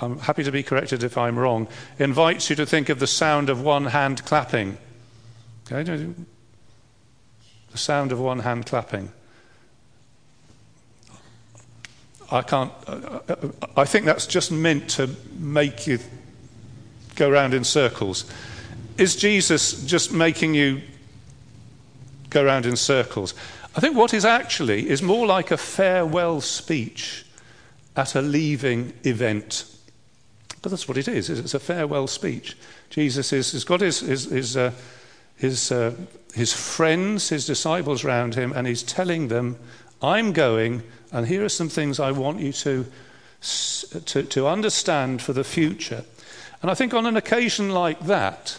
I'm 0.01 0.19
happy 0.19 0.43
to 0.43 0.51
be 0.51 0.63
corrected 0.63 1.03
if 1.03 1.17
I'm 1.17 1.39
wrong, 1.39 1.69
invites 1.99 2.51
you 2.51 2.57
to 2.57 2.67
think 2.67 2.89
of 2.89 2.99
the 2.99 3.07
sound 3.07 3.49
of 3.49 3.63
one 3.63 3.87
hand 3.87 4.25
clapping. 4.25 4.79
Okay? 5.71 5.83
The 7.71 7.79
sound 7.79 8.13
of 8.13 8.19
one 8.19 8.41
hand 8.41 8.67
clapping. 8.67 9.13
I 12.31 12.43
can't, 12.43 12.73
uh, 12.89 12.91
uh, 12.91 13.21
uh, 13.29 13.49
I 13.77 13.85
think 13.85 14.05
that's 14.05 14.27
just 14.27 14.51
meant 14.51 14.91
to 14.91 15.09
make 15.39 15.87
you 15.87 16.01
go 17.15 17.31
around 17.31 17.55
in 17.55 17.63
circles. 17.63 18.25
Is 18.99 19.15
Jesus 19.15 19.85
just 19.85 20.13
making 20.13 20.55
you 20.55 20.83
go 22.31 22.43
around 22.45 22.67
in 22.67 22.75
circles? 22.77 23.35
I 23.76 23.80
think 23.80 23.95
what 23.95 24.14
is 24.14 24.25
actually 24.25 24.88
is 24.88 25.02
more 25.02 25.26
like 25.26 25.50
a 25.50 25.59
farewell 25.59 26.40
speech 26.40 27.26
at 27.95 28.14
a 28.14 28.23
leaving 28.23 28.95
event. 29.04 29.66
But 30.62 30.71
that's 30.71 30.88
what 30.88 30.97
it 30.97 31.09
is. 31.09 31.28
It's 31.28 31.52
a 31.52 31.61
farewell 31.61 32.06
speech. 32.06 32.56
Jesus 32.88 33.35
is, 33.35 33.52
has 33.52 33.64
got 33.64 33.83
his, 33.83 34.00
his, 34.00 34.25
his, 34.25 34.56
uh, 34.56 34.73
his, 35.37 35.71
uh, 35.71 35.95
his 36.35 36.54
friends, 36.54 37.28
his 37.28 37.45
disciples 37.45 38.02
around 38.02 38.35
him, 38.35 38.52
and 38.54 38.66
he's 38.66 38.83
telling 38.83 39.28
them, 39.28 39.59
I'm 40.02 40.33
going, 40.33 40.83
and 41.12 41.26
here 41.26 41.45
are 41.45 41.50
some 41.50 41.68
things 41.68 42.00
I 42.00 42.12
want 42.12 42.40
you 42.40 42.52
to, 42.52 42.87
to, 44.06 44.23
to 44.23 44.49
understand 44.49 45.21
for 45.21 45.35
the 45.35 45.45
future. 45.45 46.04
And 46.62 46.71
I 46.71 46.75
think 46.75 46.95
on 46.95 47.04
an 47.04 47.16
occasion 47.16 47.71
like 47.71 48.00
that, 48.06 48.59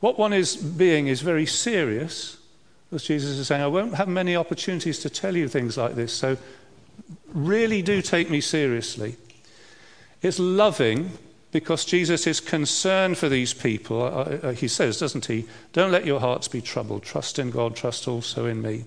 what 0.00 0.18
one 0.18 0.32
is 0.32 0.56
being 0.56 1.06
is 1.06 1.20
very 1.20 1.46
serious, 1.46 2.38
as 2.94 3.04
Jesus 3.04 3.38
is 3.38 3.46
saying, 3.46 3.62
I 3.62 3.66
won't 3.66 3.94
have 3.94 4.08
many 4.08 4.36
opportunities 4.36 4.98
to 5.00 5.10
tell 5.10 5.36
you 5.36 5.48
things 5.48 5.76
like 5.76 5.94
this, 5.94 6.12
so 6.12 6.36
really 7.32 7.82
do 7.82 8.00
take 8.00 8.30
me 8.30 8.40
seriously. 8.40 9.16
It's 10.22 10.38
loving 10.38 11.10
because 11.52 11.84
Jesus 11.84 12.26
is 12.26 12.40
concerned 12.40 13.16
for 13.16 13.28
these 13.28 13.54
people. 13.54 14.02
Uh, 14.02 14.08
uh, 14.08 14.52
he 14.52 14.66
says, 14.66 14.98
doesn't 14.98 15.26
he? 15.26 15.46
Don't 15.72 15.92
let 15.92 16.04
your 16.04 16.18
hearts 16.20 16.48
be 16.48 16.60
troubled. 16.60 17.02
Trust 17.02 17.38
in 17.38 17.50
God, 17.50 17.76
trust 17.76 18.08
also 18.08 18.46
in 18.46 18.60
me. 18.60 18.84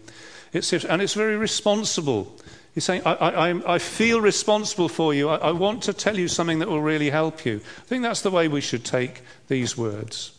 It's, 0.51 0.73
and 0.73 1.01
it's 1.01 1.13
very 1.13 1.37
responsible. 1.37 2.35
He's 2.73 2.83
saying, 2.83 3.03
I, 3.05 3.13
I, 3.13 3.75
I 3.75 3.79
feel 3.79 4.21
responsible 4.21 4.89
for 4.89 5.13
you. 5.13 5.29
I, 5.29 5.37
I 5.37 5.51
want 5.51 5.83
to 5.83 5.93
tell 5.93 6.17
you 6.17 6.27
something 6.27 6.59
that 6.59 6.67
will 6.67 6.81
really 6.81 7.09
help 7.09 7.45
you. 7.45 7.61
I 7.79 7.81
think 7.83 8.03
that's 8.03 8.21
the 8.21 8.31
way 8.31 8.47
we 8.47 8.61
should 8.61 8.83
take 8.83 9.21
these 9.47 9.77
words. 9.77 10.36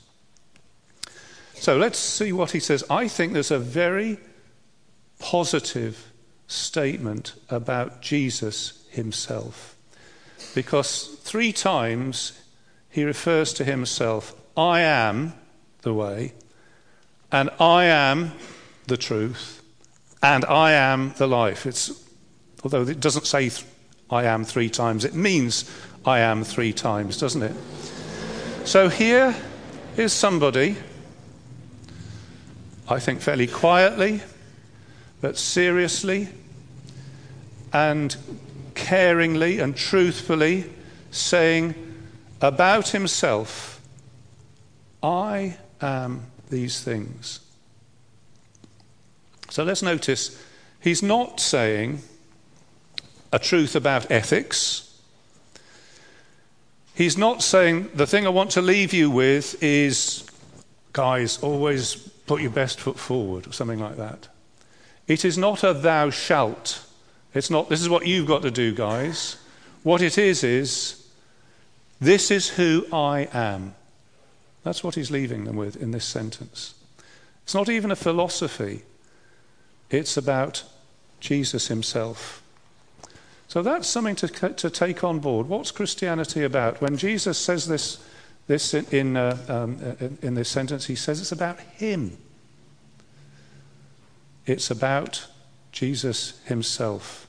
So 1.61 1.77
let's 1.77 1.99
see 1.99 2.33
what 2.33 2.53
he 2.53 2.61
says. 2.61 2.85
I 2.89 3.09
think 3.09 3.33
there's 3.33 3.51
a 3.51 3.59
very 3.59 4.19
positive 5.19 6.13
statement 6.47 7.35
about 7.51 8.01
Jesus 8.01 8.85
himself. 8.91 9.77
Because 10.55 11.19
three 11.23 11.53
times 11.53 12.41
he 12.89 13.05
refers 13.05 13.53
to 13.55 13.65
himself 13.65 14.35
I 14.57 14.81
am 14.81 15.35
the 15.83 15.95
way, 15.95 16.33
and 17.31 17.51
I 17.61 17.85
am 17.85 18.33
the 18.87 18.97
truth, 18.97 19.63
and 20.23 20.45
I 20.47 20.73
am 20.73 21.15
the 21.17 21.29
life. 21.29 21.67
It's, 21.67 21.93
although 22.65 22.83
it 22.83 22.99
doesn't 22.99 23.27
say 23.27 23.51
I 24.11 24.25
am 24.25 24.45
three 24.45 24.71
times, 24.71 25.05
it 25.05 25.15
means 25.15 25.71
I 26.05 26.21
am 26.21 26.43
three 26.43 26.73
times, 26.73 27.19
doesn't 27.19 27.43
it? 27.43 27.55
So 28.65 28.89
here 28.89 29.35
is 29.97 30.13
somebody, 30.13 30.77
I 32.91 32.99
think 32.99 33.21
fairly 33.21 33.47
quietly, 33.47 34.23
but 35.21 35.37
seriously 35.37 36.29
and 37.73 38.17
caringly 38.75 39.63
and 39.63 39.77
truthfully 39.77 40.71
saying 41.11 41.75
about 42.41 42.89
himself, 42.89 43.81
I 45.03 45.59
am 45.83 46.27
these 46.49 46.81
things. 46.81 47.41
So 49.51 49.65
let's 49.65 49.83
notice 49.83 50.43
he's 50.81 51.03
not 51.03 51.41
saying 51.41 52.01
a 53.33 53.39
truth 53.39 53.77
about 53.77 54.11
ethics. 54.11 54.99
He's 56.95 57.19
not 57.19 57.43
saying 57.43 57.91
the 57.95 58.07
thing 58.07 58.27
I 58.27 58.31
want 58.31 58.51
to 58.53 58.63
leave 58.63 58.95
you 58.95 59.11
with 59.11 59.63
is, 59.63 60.25
guys, 60.93 61.39
always 61.43 62.08
put 62.29 62.41
your 62.41 62.51
best 62.51 62.79
foot 62.79 62.99
forward, 62.99 63.47
or 63.47 63.53
something 63.53 63.81
like 63.81 63.97
that. 63.97 64.29
It 65.07 65.25
is 65.25 65.37
not 65.39 65.65
a 65.65 65.73
thou 65.73 66.11
shalt. 66.11 66.85
It's 67.35 67.51
not, 67.51 67.69
this 67.69 67.81
is 67.81 67.89
what 67.89 68.07
you've 68.07 68.29
got 68.29 68.43
to 68.43 68.51
do, 68.51 68.73
guys. 68.73 69.37
What 69.83 70.03
it 70.03 70.19
is, 70.19 70.45
is, 70.45 71.09
this 72.01 72.31
is 72.31 72.51
who 72.51 72.87
I 72.93 73.29
am. 73.33 73.75
That's 74.63 74.85
what 74.85 74.95
he's 74.95 75.11
leaving 75.11 75.45
them 75.45 75.57
with 75.57 75.77
in 75.77 75.91
this 75.91 76.05
sentence. 76.05 76.75
It's 77.45 77.55
not 77.55 77.69
even 77.69 77.91
a 77.91 77.97
philosophy, 77.97 78.83
it's 79.91 80.17
about 80.17 80.65
Jesus 81.21 81.69
himself. 81.69 82.43
So 83.49 83.63
that's 83.63 83.89
something 83.89 84.17
to, 84.17 84.29
to 84.29 84.69
take 84.69 85.03
on 85.03 85.21
board. 85.21 85.49
What's 85.49 85.71
Christianity 85.71 86.45
about? 86.45 86.83
When 86.83 86.99
Jesus 86.99 87.39
says 87.39 87.67
this, 87.67 87.99
this 88.49 88.75
in, 88.75 89.17
uh, 89.17 89.39
um, 89.49 89.79
in, 90.01 90.19
in 90.23 90.35
this 90.35 90.49
sentence, 90.49 90.87
he 90.87 90.97
says 90.97 91.21
it's 91.21 91.33
about 91.33 91.61
him. 91.61 92.17
It's 94.47 94.71
about 94.71 95.27
Jesus 95.71 96.41
himself. 96.47 97.27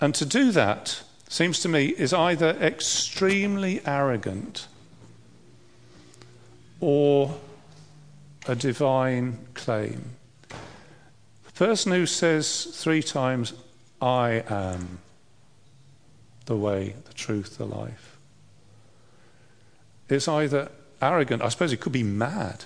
And 0.00 0.14
to 0.14 0.24
do 0.24 0.52
that, 0.52 1.02
seems 1.28 1.60
to 1.60 1.68
me, 1.68 1.88
is 1.88 2.12
either 2.12 2.50
extremely 2.50 3.80
arrogant 3.84 4.68
or 6.80 7.38
a 8.46 8.54
divine 8.54 9.38
claim. 9.54 10.04
The 10.48 11.52
person 11.54 11.92
who 11.92 12.06
says 12.06 12.64
three 12.72 13.02
times, 13.02 13.52
I 14.00 14.44
am 14.48 14.98
the 16.46 16.56
way, 16.56 16.94
the 17.06 17.14
truth, 17.14 17.58
the 17.58 17.66
life, 17.66 18.11
is 20.08 20.28
either 20.28 20.70
arrogant, 21.00 21.42
I 21.42 21.48
suppose 21.48 21.72
it 21.72 21.80
could 21.80 21.92
be 21.92 22.02
mad. 22.02 22.64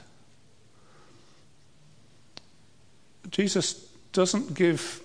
Jesus 3.31 3.87
doesn't 4.13 4.55
give 4.55 5.03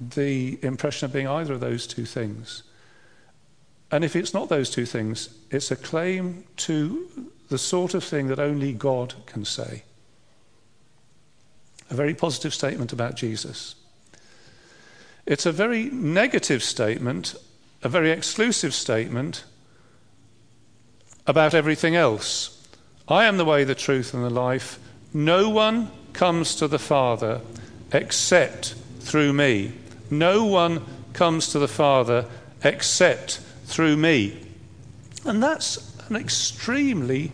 the 0.00 0.58
impression 0.62 1.06
of 1.06 1.12
being 1.12 1.28
either 1.28 1.54
of 1.54 1.60
those 1.60 1.86
two 1.86 2.04
things. 2.04 2.62
And 3.90 4.04
if 4.04 4.16
it's 4.16 4.34
not 4.34 4.48
those 4.48 4.70
two 4.70 4.86
things, 4.86 5.28
it's 5.50 5.70
a 5.70 5.76
claim 5.76 6.44
to 6.58 7.30
the 7.48 7.58
sort 7.58 7.94
of 7.94 8.02
thing 8.02 8.28
that 8.28 8.38
only 8.38 8.72
God 8.72 9.14
can 9.26 9.44
say. 9.44 9.84
A 11.90 11.94
very 11.94 12.14
positive 12.14 12.54
statement 12.54 12.92
about 12.92 13.14
Jesus. 13.14 13.74
It's 15.26 15.46
a 15.46 15.52
very 15.52 15.84
negative 15.84 16.62
statement, 16.62 17.34
a 17.82 17.88
very 17.88 18.10
exclusive 18.10 18.74
statement 18.74 19.44
about 21.26 21.54
everything 21.54 21.96
else. 21.96 22.50
I 23.08 23.24
am 23.24 23.36
the 23.36 23.44
way, 23.44 23.64
the 23.64 23.74
truth, 23.74 24.14
and 24.14 24.24
the 24.24 24.30
life. 24.30 24.78
No 25.12 25.48
one 25.48 25.90
comes 26.12 26.54
to 26.56 26.68
the 26.68 26.78
Father 26.78 27.40
except 27.92 28.74
through 29.00 29.32
me. 29.32 29.72
No 30.10 30.44
one 30.44 30.82
comes 31.12 31.48
to 31.52 31.58
the 31.58 31.68
Father 31.68 32.26
except 32.62 33.40
through 33.64 33.96
me. 33.96 34.40
And 35.24 35.42
that's 35.42 35.96
an 36.08 36.16
extremely 36.16 37.32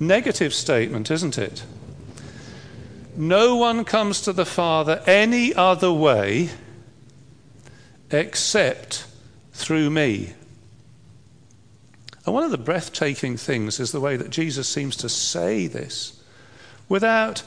negative 0.00 0.54
statement, 0.54 1.10
isn't 1.10 1.38
it? 1.38 1.64
No 3.16 3.56
one 3.56 3.84
comes 3.84 4.22
to 4.22 4.32
the 4.32 4.46
Father 4.46 5.02
any 5.06 5.54
other 5.54 5.92
way 5.92 6.50
except 8.10 9.06
through 9.52 9.90
me. 9.90 10.32
And 12.24 12.34
one 12.34 12.44
of 12.44 12.50
the 12.50 12.58
breathtaking 12.58 13.36
things 13.36 13.80
is 13.80 13.92
the 13.92 14.00
way 14.00 14.16
that 14.16 14.30
Jesus 14.30 14.68
seems 14.68 14.96
to 14.98 15.08
say 15.08 15.66
this 15.66 16.22
without 16.88 17.42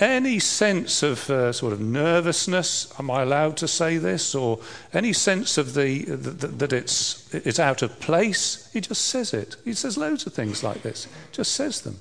any 0.00 0.38
sense 0.38 1.02
of 1.02 1.28
uh, 1.28 1.52
sort 1.52 1.72
of 1.72 1.80
nervousness, 1.80 2.92
am 2.98 3.10
I 3.10 3.22
allowed 3.22 3.56
to 3.58 3.68
say 3.68 3.98
this, 3.98 4.34
or 4.34 4.60
any 4.92 5.12
sense 5.12 5.58
of 5.58 5.74
the, 5.74 6.04
the, 6.04 6.46
that 6.46 6.72
it's, 6.72 7.32
it's 7.34 7.58
out 7.58 7.82
of 7.82 7.98
place, 7.98 8.70
he 8.72 8.80
just 8.80 9.06
says 9.06 9.34
it. 9.34 9.56
He 9.64 9.74
says 9.74 9.96
loads 9.96 10.26
of 10.26 10.32
things 10.32 10.62
like 10.62 10.82
this, 10.82 11.08
just 11.32 11.52
says 11.52 11.80
them. 11.80 12.00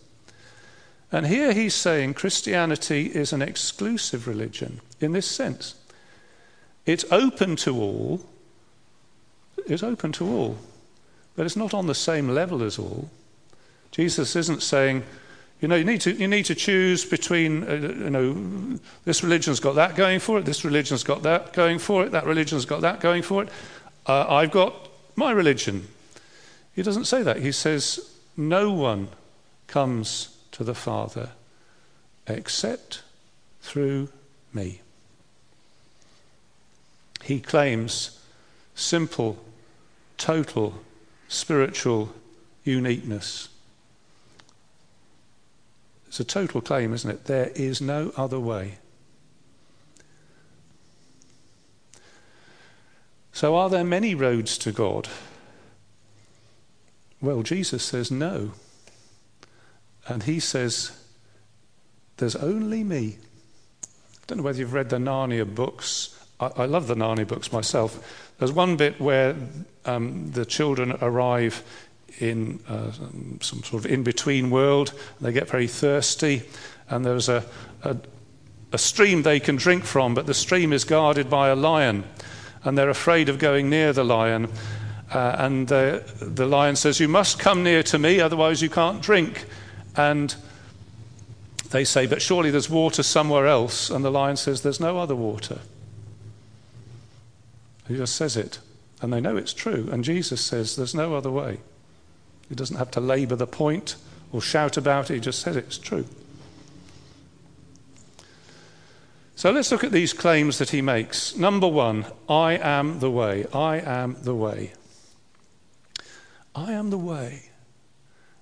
And 1.12 1.26
here 1.26 1.54
he's 1.54 1.74
saying 1.74 2.14
Christianity 2.16 3.08
is 3.08 3.34
an 3.34 3.42
exclusive 3.42 4.28
religion 4.28 4.82
in 5.00 5.14
this 5.14 5.28
sense. 5.28 5.76
It's 6.86 7.06
open 7.12 7.56
to 7.58 7.76
all, 7.76 8.22
it's 9.66 9.84
open 9.84 10.12
to 10.14 10.28
all, 10.28 10.58
but 11.38 11.46
it's 11.46 11.56
not 11.56 11.74
on 11.74 11.88
the 11.88 11.96
same 11.96 12.28
level 12.28 12.64
as 12.64 12.78
all. 12.78 13.10
Jesus 13.92 14.36
isn't 14.36 14.62
saying, 14.62 15.04
you 15.62 15.68
know, 15.68 15.76
you 15.76 15.86
need 15.86 16.02
to, 16.02 16.12
you 16.12 16.28
need 16.28 16.46
to 16.46 16.56
choose 16.56 17.06
between, 17.06 17.64
uh, 17.64 17.74
you 17.76 18.10
know, 18.10 18.80
this 19.06 19.24
religion's 19.24 19.60
got 19.60 19.76
that 19.76 19.96
going 19.96 20.20
for 20.20 20.40
it, 20.40 20.46
this 20.46 20.66
religion's 20.66 21.04
got 21.04 21.24
that 21.24 21.54
going 21.54 21.80
for 21.80 22.04
it, 22.04 22.12
that 22.12 22.26
religion's 22.26 22.66
got 22.66 22.82
that 22.82 23.00
going 23.00 23.22
for 23.22 23.44
it. 23.44 23.50
Uh, 24.08 24.26
I've 24.28 24.52
got 24.52 24.90
my 25.16 25.32
religion. 25.32 25.88
He 26.76 26.82
doesn't 26.82 27.06
say 27.06 27.22
that. 27.22 27.38
He 27.38 27.52
says, 27.52 28.16
no 28.36 28.72
one 28.72 29.10
comes 29.68 30.38
to 30.54 30.64
the 30.64 30.76
Father 30.76 31.30
except 32.26 33.04
through 33.62 34.10
me. 34.54 34.82
He 37.24 37.40
claims 37.40 38.20
simple, 38.74 39.38
total, 40.18 40.82
spiritual 41.28 42.14
uniqueness. 42.64 43.50
It's 46.08 46.20
a 46.20 46.24
total 46.24 46.62
claim, 46.62 46.94
isn't 46.94 47.10
it? 47.10 47.26
There 47.26 47.52
is 47.56 47.82
no 47.82 48.12
other 48.16 48.40
way. 48.40 48.78
So, 53.34 53.56
are 53.56 53.70
there 53.70 53.84
many 53.84 54.16
roads 54.16 54.58
to 54.60 54.72
God? 54.72 55.10
Well, 57.22 57.44
Jesus 57.44 57.84
says 57.84 58.10
no. 58.10 58.54
And 60.08 60.24
he 60.24 60.40
says, 60.40 60.92
There's 62.18 62.36
only 62.36 62.84
me. 62.84 63.18
I 63.84 64.24
don't 64.26 64.40
know 64.40 64.44
whether 64.44 64.60
you've 64.60 64.74
read 64.74 64.90
the 64.90 64.98
Narnia 64.98 65.46
books. 65.54 66.17
I, 66.40 66.52
I 66.58 66.66
love 66.66 66.88
the 66.88 66.96
Narnia 66.96 67.28
books 67.28 67.52
myself. 67.52 68.32
There's 68.40 68.52
one 68.52 68.78
bit 68.78 69.00
where 69.00 69.36
um, 69.86 70.32
the 70.32 70.46
children 70.46 70.96
arrive 71.02 71.64
in 72.20 72.60
uh, 72.68 72.92
some 73.42 73.64
sort 73.64 73.74
of 73.74 73.86
in 73.86 74.04
between 74.04 74.50
world. 74.50 74.94
They 75.22 75.32
get 75.32 75.50
very 75.50 75.68
thirsty, 75.68 76.44
and 76.90 77.06
there's 77.06 77.30
a, 77.30 77.44
a, 77.84 77.98
a 78.72 78.78
stream 78.78 79.24
they 79.24 79.40
can 79.40 79.56
drink 79.56 79.84
from, 79.84 80.14
but 80.14 80.26
the 80.26 80.34
stream 80.34 80.74
is 80.74 80.84
guarded 80.84 81.30
by 81.30 81.50
a 81.50 81.56
lion, 81.56 82.04
and 82.64 82.78
they're 82.78 82.90
afraid 82.90 83.30
of 83.30 83.40
going 83.40 83.70
near 83.70 83.94
the 83.94 84.04
lion. 84.04 84.50
Uh, 85.12 85.36
and 85.40 85.68
the, 85.68 86.04
the 86.20 86.46
lion 86.46 86.76
says, 86.76 87.00
You 87.00 87.08
must 87.08 87.40
come 87.40 87.64
near 87.64 87.82
to 87.84 87.98
me, 87.98 88.20
otherwise, 88.20 88.62
you 88.62 88.70
can't 88.70 89.02
drink. 89.02 89.46
And 89.96 90.36
they 91.72 91.86
say, 91.86 92.08
But 92.08 92.22
surely 92.22 92.52
there's 92.52 92.70
water 92.70 93.04
somewhere 93.04 93.48
else. 93.48 93.90
And 93.90 94.04
the 94.04 94.12
lion 94.12 94.36
says, 94.36 94.62
There's 94.62 94.80
no 94.80 94.98
other 94.98 95.16
water. 95.16 95.60
He 97.88 97.98
just 97.98 98.16
says 98.16 98.38
it. 98.38 98.60
And 99.02 99.14
they 99.14 99.22
know 99.22 99.38
it's 99.38 99.54
true. 99.54 99.90
And 99.92 100.04
Jesus 100.04 100.44
says, 100.44 100.76
There's 100.76 100.96
no 100.96 101.16
other 101.16 101.32
way. 101.32 101.60
He 102.50 102.56
doesn't 102.56 102.78
have 102.78 102.92
to 102.92 103.00
labour 103.00 103.36
the 103.36 103.48
point 103.48 103.96
or 104.32 104.42
shout 104.42 104.78
about 104.78 105.10
it, 105.10 105.16
he 105.16 105.20
just 105.20 105.40
says 105.40 105.56
it's 105.56 105.78
true. 105.78 106.06
So 109.36 109.52
let's 109.52 109.72
look 109.72 109.84
at 109.84 109.92
these 109.92 110.14
claims 110.14 110.58
that 110.58 110.72
he 110.72 110.82
makes. 110.82 111.36
Number 111.36 111.68
one, 111.68 112.06
I 112.28 112.54
am 112.54 113.00
the 113.00 113.12
way. 113.12 113.46
I 113.54 113.78
am 113.78 114.18
the 114.24 114.34
way. 114.34 114.74
I 116.56 116.72
am 116.72 116.90
the 116.90 116.98
way. 116.98 117.52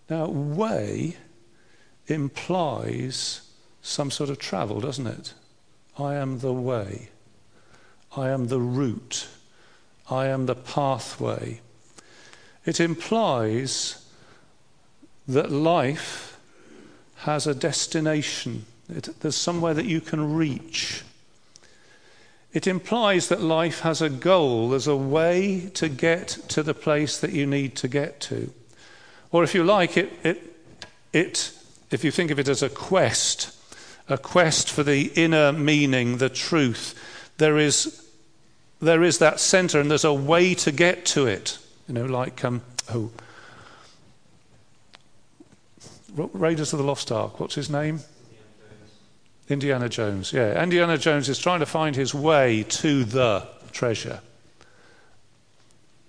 Now, 0.10 0.28
way 0.28 1.18
implies 2.08 3.42
some 3.82 4.10
sort 4.10 4.30
of 4.30 4.40
travel, 4.40 4.80
doesn't 4.80 5.08
it? 5.08 5.34
I 6.00 6.16
am 6.16 6.40
the 6.40 6.54
way. 6.54 7.10
I 8.16 8.30
am 8.30 8.48
the 8.48 8.62
route. 8.62 9.28
I 10.10 10.28
am 10.28 10.46
the 10.46 10.56
pathway. 10.56 11.62
It 12.66 12.80
implies 12.80 14.06
that 15.28 15.52
life 15.52 16.38
has 17.18 17.48
a 17.48 17.56
destination, 17.56 18.66
it, 18.88 19.10
there's 19.22 19.36
somewhere 19.36 19.74
that 19.74 19.86
you 19.86 20.00
can 20.00 20.36
reach. 20.36 21.04
It 22.54 22.68
implies 22.68 23.30
that 23.30 23.42
life 23.42 23.82
has 23.82 24.02
a 24.02 24.10
goal, 24.10 24.70
there's 24.70 24.88
a 24.88 24.96
way 24.96 25.72
to 25.74 25.90
get 25.90 26.28
to 26.50 26.64
the 26.64 26.74
place 26.74 27.18
that 27.20 27.32
you 27.32 27.46
need 27.46 27.76
to 27.78 27.88
get 27.88 28.20
to. 28.22 28.54
Or 29.32 29.44
if 29.44 29.56
you 29.56 29.64
like, 29.64 29.98
it, 29.98 30.14
it, 30.24 30.56
it, 31.12 31.52
if 31.92 32.04
you 32.04 32.12
think 32.12 32.32
of 32.32 32.40
it 32.40 32.48
as 32.48 32.62
a 32.62 32.70
quest, 32.70 33.56
a 34.08 34.18
quest 34.18 34.70
for 34.70 34.84
the 34.84 35.12
inner 35.16 35.52
meaning, 35.52 36.18
the 36.18 36.30
truth, 36.30 36.94
there 37.38 37.58
is, 37.58 38.05
there 38.82 39.04
is 39.04 39.20
that 39.20 39.40
center 39.40 39.80
and 39.80 39.90
there's 39.90 40.04
a 40.04 40.14
way 40.14 40.54
to 40.56 40.72
get 40.72 41.06
to 41.08 41.28
it. 41.28 41.58
You 41.88 41.94
know, 41.94 42.06
like, 42.06 42.44
um, 42.44 42.62
oh, 42.94 43.12
Raiders 46.16 46.74
of 46.74 46.80
the 46.80 46.86
Lost 46.86 47.12
Ark, 47.12 47.40
what's 47.40 47.56
his 47.56 47.70
name? 47.70 48.00
Indiana 49.50 49.90
Jones. 49.90 50.34
Yeah, 50.34 50.62
Indiana 50.62 50.98
Jones 50.98 51.30
is 51.30 51.38
trying 51.38 51.60
to 51.60 51.66
find 51.66 51.96
his 51.96 52.14
way 52.14 52.64
to 52.64 53.04
the 53.04 53.48
treasure. 53.72 54.22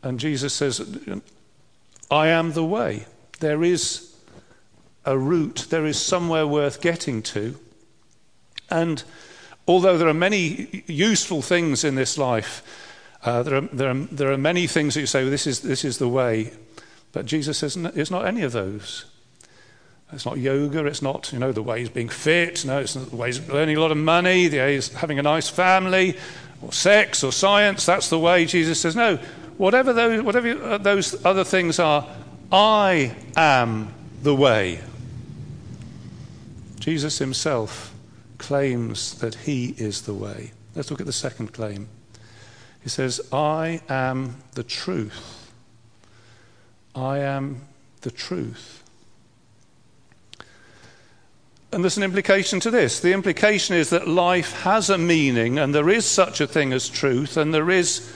And 0.02 0.18
Jesus 0.20 0.55
says, 0.55 0.81
I 2.11 2.29
am 2.29 2.52
the 2.52 2.64
way. 2.64 3.07
There 3.40 3.62
is 3.62 4.14
a 5.05 5.18
route, 5.18 5.66
there 5.68 5.85
is 5.85 6.00
somewhere 6.00 6.46
worth 6.46 6.81
getting 6.81 7.22
to. 7.22 7.59
And 8.70 9.02
although 9.66 9.98
there 9.98 10.09
are 10.09 10.14
many 10.14 10.85
useful 10.87 11.42
things 11.42 11.85
in 11.85 11.94
this 11.94 12.16
life, 12.16 12.62
uh, 13.24 13.42
there, 13.42 13.57
are, 13.57 13.61
there, 13.72 13.90
are, 13.90 13.94
there 13.94 14.33
are 14.33 14.38
many 14.38 14.66
things 14.66 14.94
that 14.94 15.00
you 15.00 15.07
say, 15.07 15.22
well, 15.22 15.31
this, 15.31 15.46
is, 15.46 15.61
this 15.61 15.85
is 15.85 15.98
the 15.98 16.09
way. 16.09 16.52
But 17.12 17.26
Jesus 17.26 17.59
says 17.59 17.76
it's 17.76 18.11
not 18.11 18.26
any 18.26 18.42
of 18.42 18.52
those. 18.52 19.07
It's 20.12 20.24
not 20.24 20.38
yoga. 20.38 20.87
It's 20.87 21.02
not, 21.02 21.33
you 21.33 21.38
know, 21.38 21.50
the 21.50 21.62
way 21.62 21.81
he's 21.81 21.88
being 21.88 22.09
fit. 22.09 22.64
No, 22.64 22.79
it's 22.79 22.94
not 22.94 23.11
the 23.11 23.16
way 23.16 23.29
he's 23.29 23.50
earning 23.50 23.76
a 23.76 23.81
lot 23.81 23.90
of 23.90 23.96
money, 23.96 24.46
the 24.48 24.59
way 24.59 24.74
he's 24.74 24.92
having 24.92 25.18
a 25.18 25.22
nice 25.22 25.48
family, 25.48 26.16
or 26.62 26.72
sex, 26.72 27.24
or 27.24 27.33
science. 27.33 27.85
That's 27.87 28.11
the 28.11 28.18
way 28.18 28.44
Jesus 28.44 28.81
says, 28.81 28.94
no, 28.94 29.16
whatever 29.57 29.92
those, 29.92 30.22
whatever 30.22 30.79
those 30.79 31.24
other 31.24 31.42
things 31.42 31.81
are, 31.81 32.07
I 32.52 33.16
am 33.35 33.92
the 34.22 34.35
way. 34.35 34.81
Jesus 36.79 37.18
himself 37.18 37.95
claims 38.38 39.18
that 39.20 39.35
he 39.35 39.75
is 39.79 40.03
the 40.03 40.14
way. 40.14 40.53
Let's 40.75 40.90
look 40.90 41.01
at 41.01 41.07
the 41.07 41.12
second 41.12 41.53
claim. 41.53 41.88
He 42.83 42.88
says, 42.88 43.20
I 43.33 43.81
am 43.88 44.37
the 44.53 44.62
truth. 44.62 45.51
I 46.94 47.18
am 47.18 47.62
the 48.03 48.11
truth. 48.11 48.83
And 51.72 51.83
there's 51.83 51.96
an 51.96 52.05
implication 52.05 52.61
to 52.61 52.70
this. 52.70 53.01
The 53.01 53.12
implication 53.12 53.75
is 53.75 53.90
that 53.90 54.07
life 54.07 54.62
has 54.62 54.88
a 54.88 54.96
meaning, 54.96 55.59
and 55.59 55.75
there 55.75 55.90
is 55.90 56.07
such 56.07 56.40
a 56.40 56.46
thing 56.46 56.72
as 56.72 56.88
truth, 56.88 57.37
and 57.37 57.53
there 57.53 57.70
is, 57.70 58.14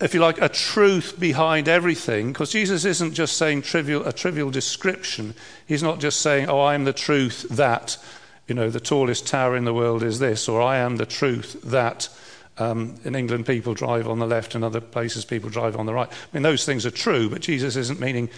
if 0.00 0.14
you 0.14 0.20
like, 0.20 0.40
a 0.40 0.48
truth 0.48 1.18
behind 1.18 1.68
everything. 1.68 2.32
Because 2.32 2.52
Jesus 2.52 2.84
isn't 2.84 3.12
just 3.12 3.36
saying 3.36 3.62
trivial, 3.62 4.06
a 4.06 4.12
trivial 4.12 4.50
description. 4.50 5.34
He's 5.66 5.82
not 5.82 5.98
just 5.98 6.20
saying, 6.20 6.48
oh, 6.48 6.60
I 6.60 6.74
am 6.74 6.84
the 6.84 6.92
truth 6.92 7.44
that, 7.50 7.98
you 8.46 8.54
know, 8.54 8.70
the 8.70 8.80
tallest 8.80 9.26
tower 9.26 9.56
in 9.56 9.64
the 9.64 9.74
world 9.74 10.02
is 10.02 10.18
this, 10.18 10.48
or 10.48 10.60
I 10.60 10.78
am 10.78 10.96
the 10.96 11.06
truth 11.06 11.60
that. 11.64 12.08
Um, 12.56 12.94
in 13.02 13.16
England, 13.16 13.46
people 13.46 13.74
drive 13.74 14.06
on 14.06 14.20
the 14.20 14.28
left, 14.28 14.54
and 14.54 14.62
other 14.62 14.80
places, 14.80 15.24
people 15.24 15.50
drive 15.50 15.74
on 15.74 15.86
the 15.86 15.92
right. 15.92 16.08
I 16.08 16.14
mean, 16.32 16.44
those 16.44 16.64
things 16.64 16.86
are 16.86 16.90
true, 16.92 17.28
but 17.28 17.40
Jesus 17.40 17.74
isn't 17.74 17.98
meaning 17.98 18.30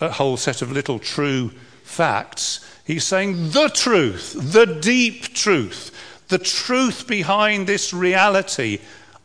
a 0.00 0.08
whole 0.10 0.36
set 0.36 0.62
of 0.62 0.70
little 0.70 1.00
true 1.00 1.50
facts. 1.82 2.64
He's 2.84 3.04
saying 3.04 3.50
the 3.50 3.70
truth, 3.74 4.36
the 4.38 4.66
deep 4.66 5.34
truth, 5.34 5.90
the 6.28 6.38
truth 6.38 7.06
behind 7.06 7.66
this 7.66 7.92
reality. 7.92 8.78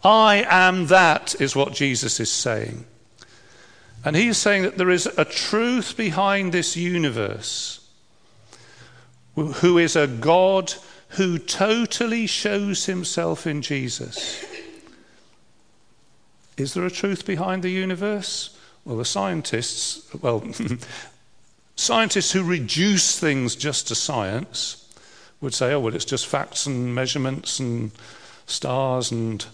I 0.03 0.45
am 0.49 0.87
that, 0.87 1.39
is 1.39 1.55
what 1.55 1.73
Jesus 1.73 2.19
is 2.19 2.31
saying. 2.31 2.85
And 4.03 4.15
he's 4.15 4.37
saying 4.37 4.63
that 4.63 4.77
there 4.77 4.89
is 4.89 5.05
a 5.05 5.23
truth 5.23 5.95
behind 5.95 6.51
this 6.51 6.75
universe 6.75 7.82
who 9.35 9.77
is 9.77 9.95
a 9.95 10.07
God 10.07 10.73
who 11.09 11.37
totally 11.37 12.27
shows 12.27 12.85
himself 12.85 13.45
in 13.45 13.61
Jesus. 13.61 14.43
Is 16.57 16.73
there 16.73 16.85
a 16.85 16.91
truth 16.91 17.25
behind 17.25 17.63
the 17.63 17.69
universe? 17.69 18.57
Well, 18.85 18.97
the 18.97 19.05
scientists, 19.05 20.13
well, 20.21 20.43
scientists 21.75 22.31
who 22.31 22.43
reduce 22.43 23.19
things 23.19 23.55
just 23.55 23.87
to 23.87 23.95
science 23.95 24.79
would 25.41 25.53
say, 25.53 25.73
oh, 25.73 25.79
well, 25.79 25.95
it's 25.95 26.05
just 26.05 26.27
facts 26.27 26.65
and 26.65 26.93
measurements 26.93 27.59
and 27.59 27.91
stars 28.45 29.11
and 29.11 29.45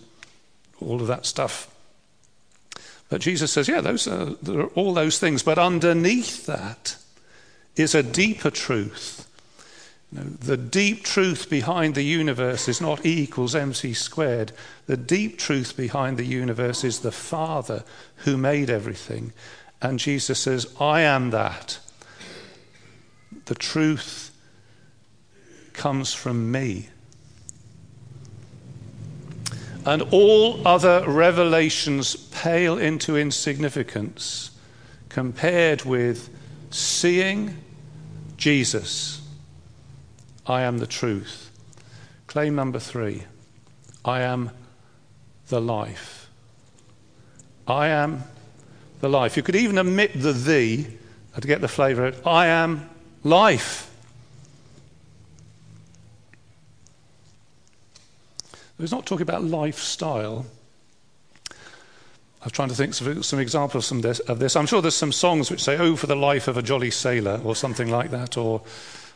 all 0.81 1.01
of 1.01 1.07
that 1.07 1.25
stuff. 1.25 1.73
But 3.09 3.21
Jesus 3.21 3.51
says, 3.51 3.67
yeah, 3.67 3.81
those 3.81 4.07
are, 4.07 4.35
are 4.47 4.67
all 4.75 4.93
those 4.93 5.19
things. 5.19 5.41
But 5.41 5.57
underneath 5.57 6.45
that 6.45 6.95
is 7.75 7.95
a 7.95 8.03
deeper 8.03 8.51
truth. 8.51 9.28
Know, 10.11 10.23
the 10.23 10.57
deep 10.57 11.03
truth 11.03 11.49
behind 11.49 11.93
the 11.93 12.03
universe 12.03 12.67
is 12.67 12.81
not 12.81 13.05
E 13.05 13.21
equals 13.23 13.53
mc 13.53 13.93
squared. 13.93 14.51
The 14.87 14.97
deep 14.97 15.37
truth 15.37 15.77
behind 15.77 16.17
the 16.17 16.25
universe 16.25 16.83
is 16.83 16.99
the 16.99 17.11
Father 17.11 17.83
who 18.17 18.35
made 18.35 18.69
everything. 18.69 19.33
And 19.81 19.99
Jesus 19.99 20.39
says, 20.39 20.73
I 20.79 21.01
am 21.01 21.29
that. 21.29 21.79
The 23.45 23.55
truth 23.55 24.31
comes 25.73 26.13
from 26.13 26.51
me. 26.51 26.89
And 29.85 30.01
all 30.11 30.67
other 30.67 31.03
revelations 31.07 32.15
pale 32.15 32.77
into 32.77 33.15
insignificance 33.15 34.51
compared 35.07 35.85
with 35.85 36.29
seeing 36.69 37.57
Jesus. 38.37 39.21
I 40.45 40.61
am 40.61 40.79
the 40.79 40.87
truth. 40.87 41.51
Claim 42.27 42.55
number 42.55 42.79
three 42.79 43.23
I 44.05 44.21
am 44.21 44.51
the 45.47 45.61
life. 45.61 46.29
I 47.67 47.87
am 47.87 48.23
the 49.01 49.09
life. 49.09 49.37
You 49.37 49.43
could 49.43 49.55
even 49.55 49.77
omit 49.77 50.11
the 50.15 50.33
the 50.33 50.85
to 51.39 51.47
get 51.47 51.61
the 51.61 51.67
flavour 51.67 52.05
of 52.05 52.15
it. 52.15 52.27
I 52.27 52.47
am 52.47 52.89
life. 53.23 53.89
He's 58.77 58.91
not 58.91 59.05
talking 59.05 59.23
about 59.23 59.43
lifestyle. 59.43 60.45
I 62.41 62.45
was 62.45 62.53
trying 62.53 62.69
to 62.69 62.75
think 62.75 62.99
of 63.01 63.25
some 63.25 63.39
examples 63.39 63.91
of 63.91 64.39
this. 64.39 64.55
I'm 64.55 64.65
sure 64.65 64.81
there's 64.81 64.95
some 64.95 65.11
songs 65.11 65.51
which 65.51 65.61
say, 65.61 65.77
Oh, 65.77 65.97
for 65.97 66.07
the 66.07 66.15
life 66.15 66.47
of 66.47 66.55
a 66.55 66.61
jolly 66.61 66.89
sailor, 66.89 67.41
or 67.43 67.55
something 67.55 67.89
like 67.89 68.11
that, 68.11 68.37
or 68.37 68.61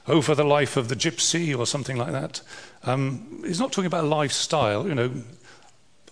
Oh, 0.07 0.21
for 0.21 0.35
the 0.35 0.43
life 0.43 0.75
of 0.75 0.89
the 0.89 0.95
gypsy, 0.95 1.57
or 1.57 1.65
something 1.65 1.97
like 1.97 2.11
that. 2.11 2.41
Um, 2.83 3.41
he's 3.45 3.59
not 3.59 3.71
talking 3.71 3.87
about 3.87 4.03
a 4.03 4.07
lifestyle, 4.07 4.87
you 4.87 4.95
know, 4.95 5.11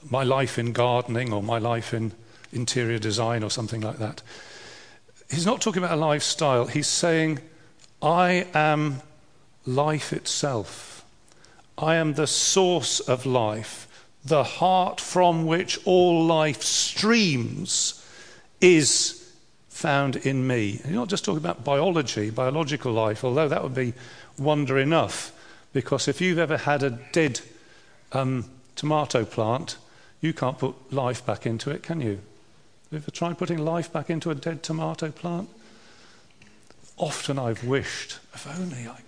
my 0.10 0.24
life 0.24 0.58
in 0.58 0.72
gardening, 0.72 1.34
or 1.34 1.44
my 1.44 1.58
life 1.58 1.94
in 1.94 2.14
interior 2.54 3.00
design, 3.00 3.44
or 3.44 3.50
something 3.50 3.82
like 3.82 3.98
that. 3.98 4.22
He's 5.30 5.46
not 5.46 5.62
talking 5.62 5.84
about 5.84 5.98
a 5.98 6.02
lifestyle. 6.02 6.68
He's 6.68 6.88
saying, 6.88 7.40
I 8.02 8.48
am 8.54 9.02
life 9.66 10.14
itself. 10.14 11.06
I 11.78 11.96
am 11.96 12.14
the 12.14 12.28
source 12.28 13.00
of 13.00 13.26
life, 13.26 13.88
the 14.24 14.44
heart 14.44 15.02
from 15.02 15.46
which 15.46 15.80
all 15.86 16.24
life 16.26 16.62
streams 16.62 18.06
is 18.60 19.21
found 19.82 20.16
in 20.18 20.46
me. 20.46 20.80
You're 20.86 20.94
not 20.94 21.10
just 21.10 21.26
talking 21.26 21.40
about 21.40 21.64
biology, 21.64 22.30
biological 22.30 22.94
life, 22.94 23.24
although 23.24 23.48
that 23.48 23.64
would 23.64 23.74
be 23.74 23.94
wonder 24.38 24.78
enough, 24.78 25.32
because 25.74 26.08
if 26.08 26.22
you've 26.22 26.38
ever 26.38 26.58
had 26.58 26.84
a 26.84 26.92
dead 27.12 27.42
um, 28.12 28.46
tomato 28.76 29.26
plant, 29.26 29.78
you 30.22 30.34
can't 30.34 30.60
put 30.60 30.94
life 30.94 31.26
back 31.26 31.46
into 31.46 31.72
it, 31.72 31.82
can 31.82 32.00
you? 32.00 32.10
Have 32.12 32.92
you 32.92 32.98
ever 32.98 33.12
tried 33.12 33.38
putting 33.40 33.58
life 33.58 33.92
back 33.92 34.10
into 34.10 34.30
a 34.30 34.36
dead 34.36 34.62
tomato 34.62 35.10
plant? 35.10 35.50
Often 36.98 37.40
I've 37.40 37.64
wished, 37.64 38.20
if 38.34 38.48
only 38.48 38.88
I 38.88 38.96
could. 38.96 39.06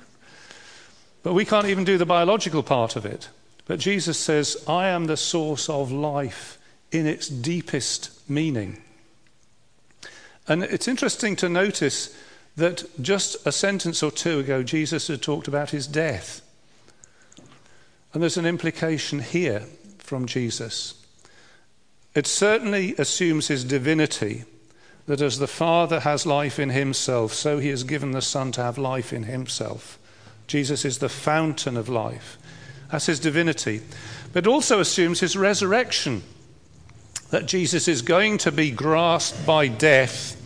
but 1.22 1.34
we 1.34 1.46
can't 1.46 1.68
even 1.68 1.84
do 1.84 2.00
the 2.00 2.06
biological 2.06 2.64
part 2.64 2.96
of 2.96 3.06
it. 3.06 3.30
But 3.66 3.80
Jesus 3.80 4.18
says, 4.18 4.58
I 4.68 4.88
am 4.88 5.06
the 5.06 5.18
source 5.18 5.70
of 5.70 5.92
life 5.92 6.58
in 6.92 7.06
its 7.06 7.28
deepest 7.28 8.28
meaning. 8.28 8.82
And 10.48 10.64
it's 10.64 10.88
interesting 10.88 11.36
to 11.38 11.50
notice 11.50 12.16
that 12.56 12.84
just 13.02 13.46
a 13.48 13.52
sentence 13.52 14.04
or 14.04 14.12
two 14.12 14.40
ago, 14.40 14.64
Jesus 14.64 15.08
had 15.08 15.22
talked 15.22 15.48
about 15.48 15.72
his 15.72 15.88
death. 15.88 16.42
And 18.14 18.22
there's 18.22 18.38
an 18.38 18.46
implication 18.46 19.20
here 19.20 19.64
from 19.98 20.28
Jesus. 20.28 21.04
It 22.14 22.28
certainly 22.28 22.94
assumes 22.98 23.48
his 23.48 23.64
divinity, 23.64 24.44
that 25.08 25.22
as 25.22 25.40
the 25.40 25.48
Father 25.48 26.02
has 26.02 26.26
life 26.26 26.60
in 26.60 26.70
himself, 26.70 27.34
so 27.34 27.58
he 27.58 27.70
has 27.70 27.84
given 27.84 28.12
the 28.12 28.22
Son 28.22 28.52
to 28.52 28.62
have 28.62 28.78
life 28.78 29.12
in 29.12 29.24
himself. 29.24 29.98
Jesus 30.46 30.86
is 30.86 31.00
the 31.00 31.10
fountain 31.10 31.76
of 31.76 31.90
life. 31.90 32.38
That's 32.92 33.08
his 33.08 33.20
divinity. 33.20 33.82
But 34.32 34.46
it 34.46 34.50
also 34.50 34.80
assumes 34.80 35.20
his 35.20 35.36
resurrection, 35.36 36.22
that 37.34 37.48
Jesus 37.48 37.88
is 37.88 38.04
going 38.04 38.38
to 38.38 38.52
be 38.52 38.69
grasped 38.69 39.43
by 39.43 39.67
death, 39.67 40.39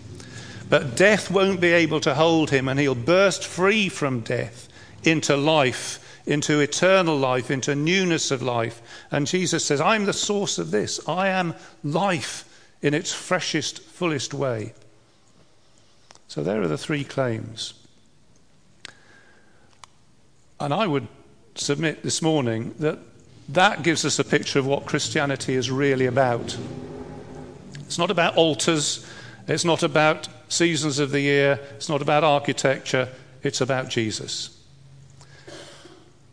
but 0.69 0.95
death 0.95 1.30
won't 1.30 1.60
be 1.60 1.73
able 1.73 2.00
to 2.00 2.15
hold 2.15 2.50
him, 2.50 2.69
and 2.69 2.80
he'll 2.80 2.95
burst 2.95 3.43
free 3.43 3.89
from 3.89 4.21
death 4.21 4.69
into 5.04 5.36
life, 5.36 6.21
into 6.26 6.62
eternal 6.62 7.17
life, 7.17 7.52
into 7.52 7.76
newness 7.76 8.32
of 8.32 8.41
life. 8.41 8.82
And 9.12 9.28
Jesus 9.28 9.65
says, 9.65 9.82
I'm 9.82 10.06
the 10.06 10.13
source 10.13 10.58
of 10.58 10.71
this. 10.71 11.06
I 11.10 11.28
am 11.28 11.56
life 11.84 12.45
in 12.82 12.93
its 12.93 13.12
freshest, 13.12 13.80
fullest 13.80 14.34
way. 14.34 14.73
So 16.30 16.41
there 16.41 16.62
are 16.62 16.69
the 16.69 16.78
three 16.78 17.04
claims. 17.04 17.73
And 20.58 20.73
I 20.73 20.88
would 20.88 21.10
submit 21.54 22.04
this 22.04 22.21
morning 22.21 22.76
that 22.80 23.00
that 23.50 23.84
gives 23.84 24.04
us 24.04 24.20
a 24.20 24.24
picture 24.24 24.60
of 24.60 24.66
what 24.66 24.86
Christianity 24.86 25.56
is 25.56 25.72
really 25.72 26.06
about. 26.06 26.58
It's 27.86 27.98
not 27.98 28.12
about 28.12 28.36
altars, 28.36 29.06
it's 29.48 29.64
not 29.64 29.84
about 29.84 30.28
seasons 30.50 31.00
of 31.00 31.12
the 31.12 31.22
year, 31.22 31.60
it's 31.76 31.90
not 31.90 32.02
about 32.02 32.24
architecture, 32.24 33.10
it's 33.44 33.62
about 33.62 33.90
Jesus. 33.90 34.54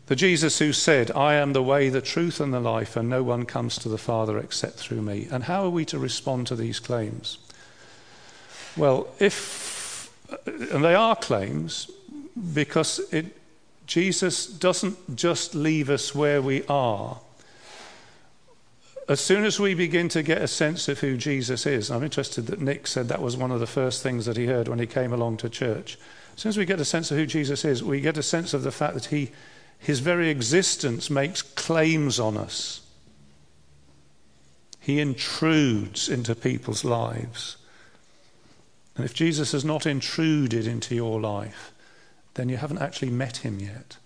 The 0.07 0.15
Jesus 0.15 0.59
who 0.59 0.71
said, 0.71 1.09
I 1.11 1.35
am 1.35 1.53
the 1.53 1.63
way, 1.63 1.89
the 1.89 2.01
truth, 2.01 2.39
and 2.39 2.53
the 2.53 2.59
life, 2.59 2.95
and 2.95 3.09
no 3.09 3.23
one 3.23 3.45
comes 3.45 3.77
to 3.79 3.89
the 3.89 3.97
Father 3.97 4.37
except 4.37 4.75
through 4.75 5.01
me. 5.01 5.27
And 5.31 5.45
how 5.45 5.63
are 5.63 5.69
we 5.69 5.85
to 5.85 5.97
respond 5.97 6.45
to 6.47 6.55
these 6.55 6.79
claims? 6.79 7.39
Well, 8.77 9.07
if, 9.19 10.11
and 10.45 10.83
they 10.83 10.93
are 10.93 11.15
claims, 11.15 11.89
because 12.53 12.99
it 13.11 13.35
Jesus 13.85 14.47
doesn't 14.47 15.15
just 15.15 15.53
leave 15.53 15.89
us 15.89 16.15
where 16.15 16.41
we 16.41 16.63
are. 16.67 17.19
As 19.07 19.19
soon 19.19 19.43
as 19.43 19.59
we 19.59 19.75
begin 19.75 20.09
to 20.09 20.23
get 20.23 20.41
a 20.41 20.47
sense 20.47 20.87
of 20.87 20.99
who 20.99 21.15
Jesus 21.15 21.67
is, 21.67 21.91
I'm 21.91 22.03
interested 22.03 22.47
that 22.47 22.59
Nick 22.59 22.87
said 22.87 23.07
that 23.09 23.21
was 23.21 23.37
one 23.37 23.51
of 23.51 23.59
the 23.59 23.67
first 23.67 24.01
things 24.01 24.25
that 24.25 24.37
he 24.37 24.47
heard 24.47 24.67
when 24.67 24.79
he 24.79 24.87
came 24.87 25.13
along 25.13 25.37
to 25.37 25.49
church. 25.49 25.99
As 26.35 26.41
soon 26.41 26.49
as 26.49 26.57
we 26.57 26.65
get 26.65 26.79
a 26.79 26.85
sense 26.85 27.11
of 27.11 27.17
who 27.17 27.27
Jesus 27.27 27.63
is, 27.63 27.83
we 27.83 28.01
get 28.01 28.17
a 28.17 28.23
sense 28.23 28.55
of 28.55 28.63
the 28.63 28.71
fact 28.71 28.95
that 28.95 29.05
he, 29.05 29.31
his 29.77 29.99
very 29.99 30.29
existence 30.29 31.09
makes 31.11 31.43
claims 31.43 32.19
on 32.19 32.35
us. 32.35 32.81
He 34.79 34.99
intrudes 34.99 36.09
into 36.09 36.33
people's 36.33 36.83
lives. 36.83 37.57
And 38.95 39.05
if 39.05 39.13
Jesus 39.13 39.51
has 39.51 39.63
not 39.63 39.85
intruded 39.85 40.65
into 40.65 40.95
your 40.95 41.21
life, 41.21 41.71
then 42.35 42.49
you 42.49 42.57
haven't 42.57 42.77
actually 42.77 43.11
met 43.11 43.37
him 43.37 43.59
yet. 43.59 43.97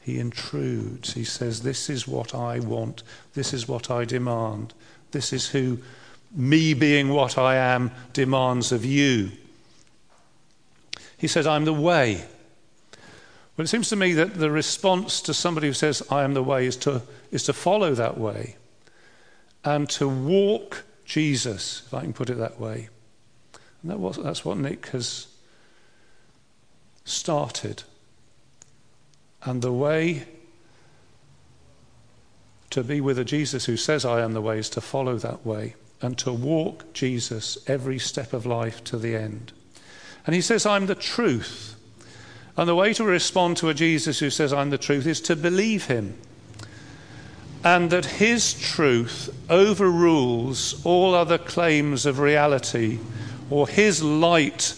He 0.00 0.18
intrudes. 0.18 1.12
He 1.14 1.24
says, 1.24 1.62
This 1.62 1.90
is 1.90 2.08
what 2.08 2.34
I 2.34 2.58
want. 2.58 3.02
This 3.34 3.52
is 3.52 3.68
what 3.68 3.90
I 3.90 4.04
demand. 4.04 4.72
This 5.10 5.32
is 5.32 5.50
who 5.50 5.78
me 6.32 6.74
being 6.74 7.08
what 7.08 7.36
I 7.36 7.56
am 7.56 7.90
demands 8.12 8.72
of 8.72 8.84
you. 8.84 9.32
He 11.18 11.26
says, 11.26 11.46
I'm 11.46 11.64
the 11.64 11.72
way. 11.72 12.24
Well, 13.56 13.64
it 13.64 13.68
seems 13.68 13.90
to 13.90 13.96
me 13.96 14.14
that 14.14 14.34
the 14.34 14.50
response 14.50 15.20
to 15.22 15.34
somebody 15.34 15.66
who 15.66 15.74
says, 15.74 16.02
I 16.10 16.22
am 16.22 16.34
the 16.34 16.42
way, 16.42 16.66
is 16.66 16.76
to, 16.78 17.02
is 17.30 17.42
to 17.44 17.52
follow 17.52 17.94
that 17.94 18.16
way 18.16 18.56
and 19.64 19.88
to 19.90 20.08
walk 20.08 20.84
Jesus, 21.04 21.82
if 21.86 21.92
I 21.92 22.02
can 22.02 22.12
put 22.12 22.30
it 22.30 22.38
that 22.38 22.58
way. 22.58 22.88
And 23.82 23.90
that 23.90 23.98
was, 23.98 24.16
that's 24.16 24.44
what 24.44 24.56
Nick 24.56 24.86
has 24.88 25.26
started. 27.04 27.82
And 29.42 29.62
the 29.62 29.72
way 29.72 30.26
to 32.70 32.84
be 32.84 33.00
with 33.00 33.18
a 33.18 33.24
Jesus 33.24 33.64
who 33.64 33.76
says, 33.76 34.04
I 34.04 34.20
am 34.20 34.32
the 34.32 34.40
way, 34.40 34.58
is 34.58 34.70
to 34.70 34.80
follow 34.80 35.16
that 35.18 35.44
way 35.44 35.74
and 36.02 36.16
to 36.18 36.32
walk 36.32 36.92
Jesus 36.92 37.58
every 37.66 37.98
step 37.98 38.32
of 38.32 38.46
life 38.46 38.84
to 38.84 38.96
the 38.96 39.16
end. 39.16 39.52
And 40.26 40.34
he 40.34 40.40
says, 40.40 40.66
I'm 40.66 40.86
the 40.86 40.94
truth. 40.94 41.76
And 42.56 42.68
the 42.68 42.74
way 42.74 42.92
to 42.94 43.04
respond 43.04 43.56
to 43.58 43.70
a 43.70 43.74
Jesus 43.74 44.18
who 44.18 44.30
says, 44.30 44.52
I'm 44.52 44.70
the 44.70 44.78
truth, 44.78 45.06
is 45.06 45.20
to 45.22 45.36
believe 45.36 45.86
him. 45.86 46.14
and 47.62 47.90
that 47.90 48.06
his 48.06 48.54
truth 48.54 49.28
overrules 49.50 50.84
all 50.84 51.14
other 51.14 51.38
claims 51.38 52.06
of 52.06 52.18
reality, 52.18 52.98
or 53.50 53.68
his 53.68 54.02
light 54.02 54.74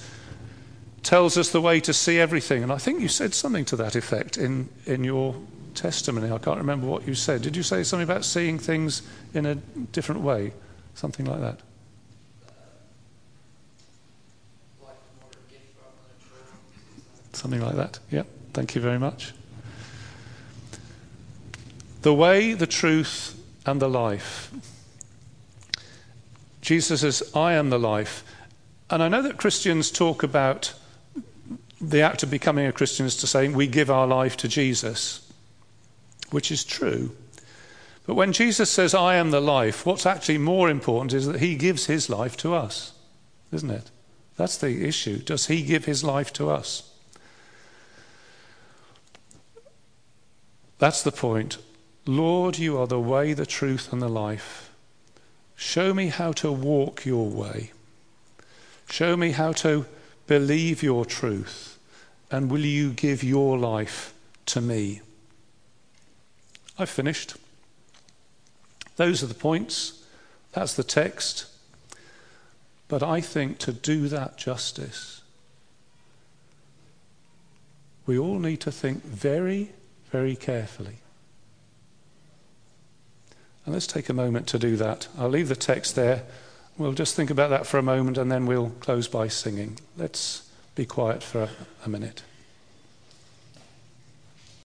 tells 1.03 1.37
us 1.37 1.51
the 1.51 1.61
way 1.61 1.81
to 1.81 1.93
see 1.93 2.19
everything. 2.19 2.62
And 2.62 2.73
I 2.73 2.79
think 2.79 3.01
you 3.01 3.09
said 3.09 3.35
something 3.35 3.65
to 3.67 3.77
that 3.77 3.97
effect 3.97 4.38
in, 4.38 4.69
in 4.87 5.05
your 5.05 5.35
testimony. 5.75 6.31
I 6.31 6.38
can't 6.38 6.59
remember 6.59 6.87
what 6.87 7.07
you 7.07 7.15
said. 7.15 7.43
Did 7.43 7.57
you 7.57 7.62
say 7.62 7.83
something 7.83 8.09
about 8.09 8.25
seeing 8.25 8.59
things 8.59 9.03
in 9.35 9.47
a 9.47 9.57
different 9.57 10.21
way? 10.21 10.53
Something 10.95 11.27
like 11.27 11.41
that. 11.41 11.61
Something 17.33 17.62
like 17.62 17.77
that. 17.77 17.99
Yeah. 18.11 18.25
Thank 18.53 18.75
you 18.75 18.81
very 18.81 18.99
much. 18.99 19.33
The 22.03 22.12
way, 22.12 22.53
the 22.53 22.67
truth, 22.67 23.41
and 23.65 23.81
the 23.81 23.88
life. 23.88 24.53
Jesus 26.61 27.01
says, 27.01 27.31
I 27.35 27.55
am 27.55 27.71
the 27.71 27.79
life. 27.79 28.23
And 28.91 29.03
I 29.03 29.09
know 29.09 29.23
that 29.23 29.38
Christians 29.38 29.91
talk 29.91 30.23
about 30.23 30.75
the 31.83 32.01
act 32.01 32.23
of 32.23 32.31
becoming 32.31 32.66
a 32.66 32.73
Christian 32.73 33.07
is 33.07 33.16
to 33.16 33.27
say 33.27 33.49
we 33.49 33.66
give 33.66 33.90
our 33.90 34.07
life 34.07 34.37
to 34.38 34.49
Jesus, 34.49 35.31
which 36.31 36.53
is 36.53 36.64
true. 36.64 37.11
But 38.07 38.14
when 38.14 38.33
Jesus 38.33 38.71
says, 38.71 38.95
I 38.95 39.16
am 39.16 39.33
the 39.33 39.40
life, 39.40 39.85
what's 39.85 40.07
actually 40.07 40.38
more 40.38 40.71
important 40.71 41.12
is 41.12 41.27
that 41.27 41.40
he 41.40 41.57
gives 41.57 41.87
his 41.87 42.09
life 42.09 42.37
to 42.38 42.55
us, 42.55 42.92
isn't 43.53 43.71
it? 43.71 43.90
That's 44.37 44.57
the 44.57 44.87
issue. 44.87 45.18
Does 45.18 45.47
he 45.47 45.62
give 45.62 45.85
his 45.85 46.03
life 46.03 46.33
to 46.35 46.51
us? 46.51 46.88
That's 50.79 51.03
the 51.03 51.12
point. 51.12 51.59
Lord, 52.07 52.59
you 52.59 52.79
are 52.79 52.88
the 52.88 52.99
way, 52.99 53.35
the 53.35 53.47
truth, 53.47 53.92
and 53.92 54.03
the 54.03 54.09
life. 54.09 54.71
Show 55.55 55.95
me 55.95 56.09
how 56.09 56.33
to 56.33 56.51
walk 56.51 57.05
your 57.05 57.29
way. 57.29 57.71
Show 58.90 59.16
me 59.16 59.31
how 59.31 59.53
to 59.53 59.87
believe 60.27 60.83
your 60.83 61.05
truth. 61.05 61.71
And 62.33 62.51
will 62.51 62.64
you 62.64 62.90
give 62.90 63.23
your 63.23 63.59
life 63.59 64.12
to 64.47 64.61
me? 64.61 65.03
I've 66.79 66.90
finished. 66.90 67.37
Those 68.97 69.23
are 69.23 69.27
the 69.27 69.35
points. 69.35 70.05
That's 70.53 70.75
the 70.75 70.83
text. 70.83 71.47
But 72.88 73.03
I 73.03 73.21
think 73.21 73.59
to 73.59 73.73
do 73.73 74.09
that 74.09 74.37
justice, 74.37 75.23
we 78.07 78.18
all 78.18 78.40
need 78.40 78.61
to 78.62 78.73
think 78.73 79.05
very, 79.05 79.71
very 80.11 80.35
carefully 80.35 80.97
and 83.64 83.75
let's 83.75 83.87
take 83.87 84.09
a 84.09 84.12
moment 84.12 84.47
to 84.49 84.59
do 84.59 84.77
that. 84.77 85.09
I'll 85.16 85.29
leave 85.29 85.49
the 85.49 85.57
text 85.57 85.95
there. 85.95 86.25
We'll 86.79 86.92
just 86.92 87.14
think 87.14 87.31
about 87.31 87.51
that 87.51 87.66
for 87.66 87.79
a 87.79 87.83
moment 87.83 88.18
and 88.18 88.31
then 88.31 88.47
we'll 88.47 88.71
close 88.81 89.07
by 89.07 89.29
singing. 89.29 89.79
Let's 89.97 90.51
be 90.74 90.87
quiet 90.87 91.22
for 91.22 91.42
a, 91.42 91.50
a 91.85 91.88
minute. 91.88 92.22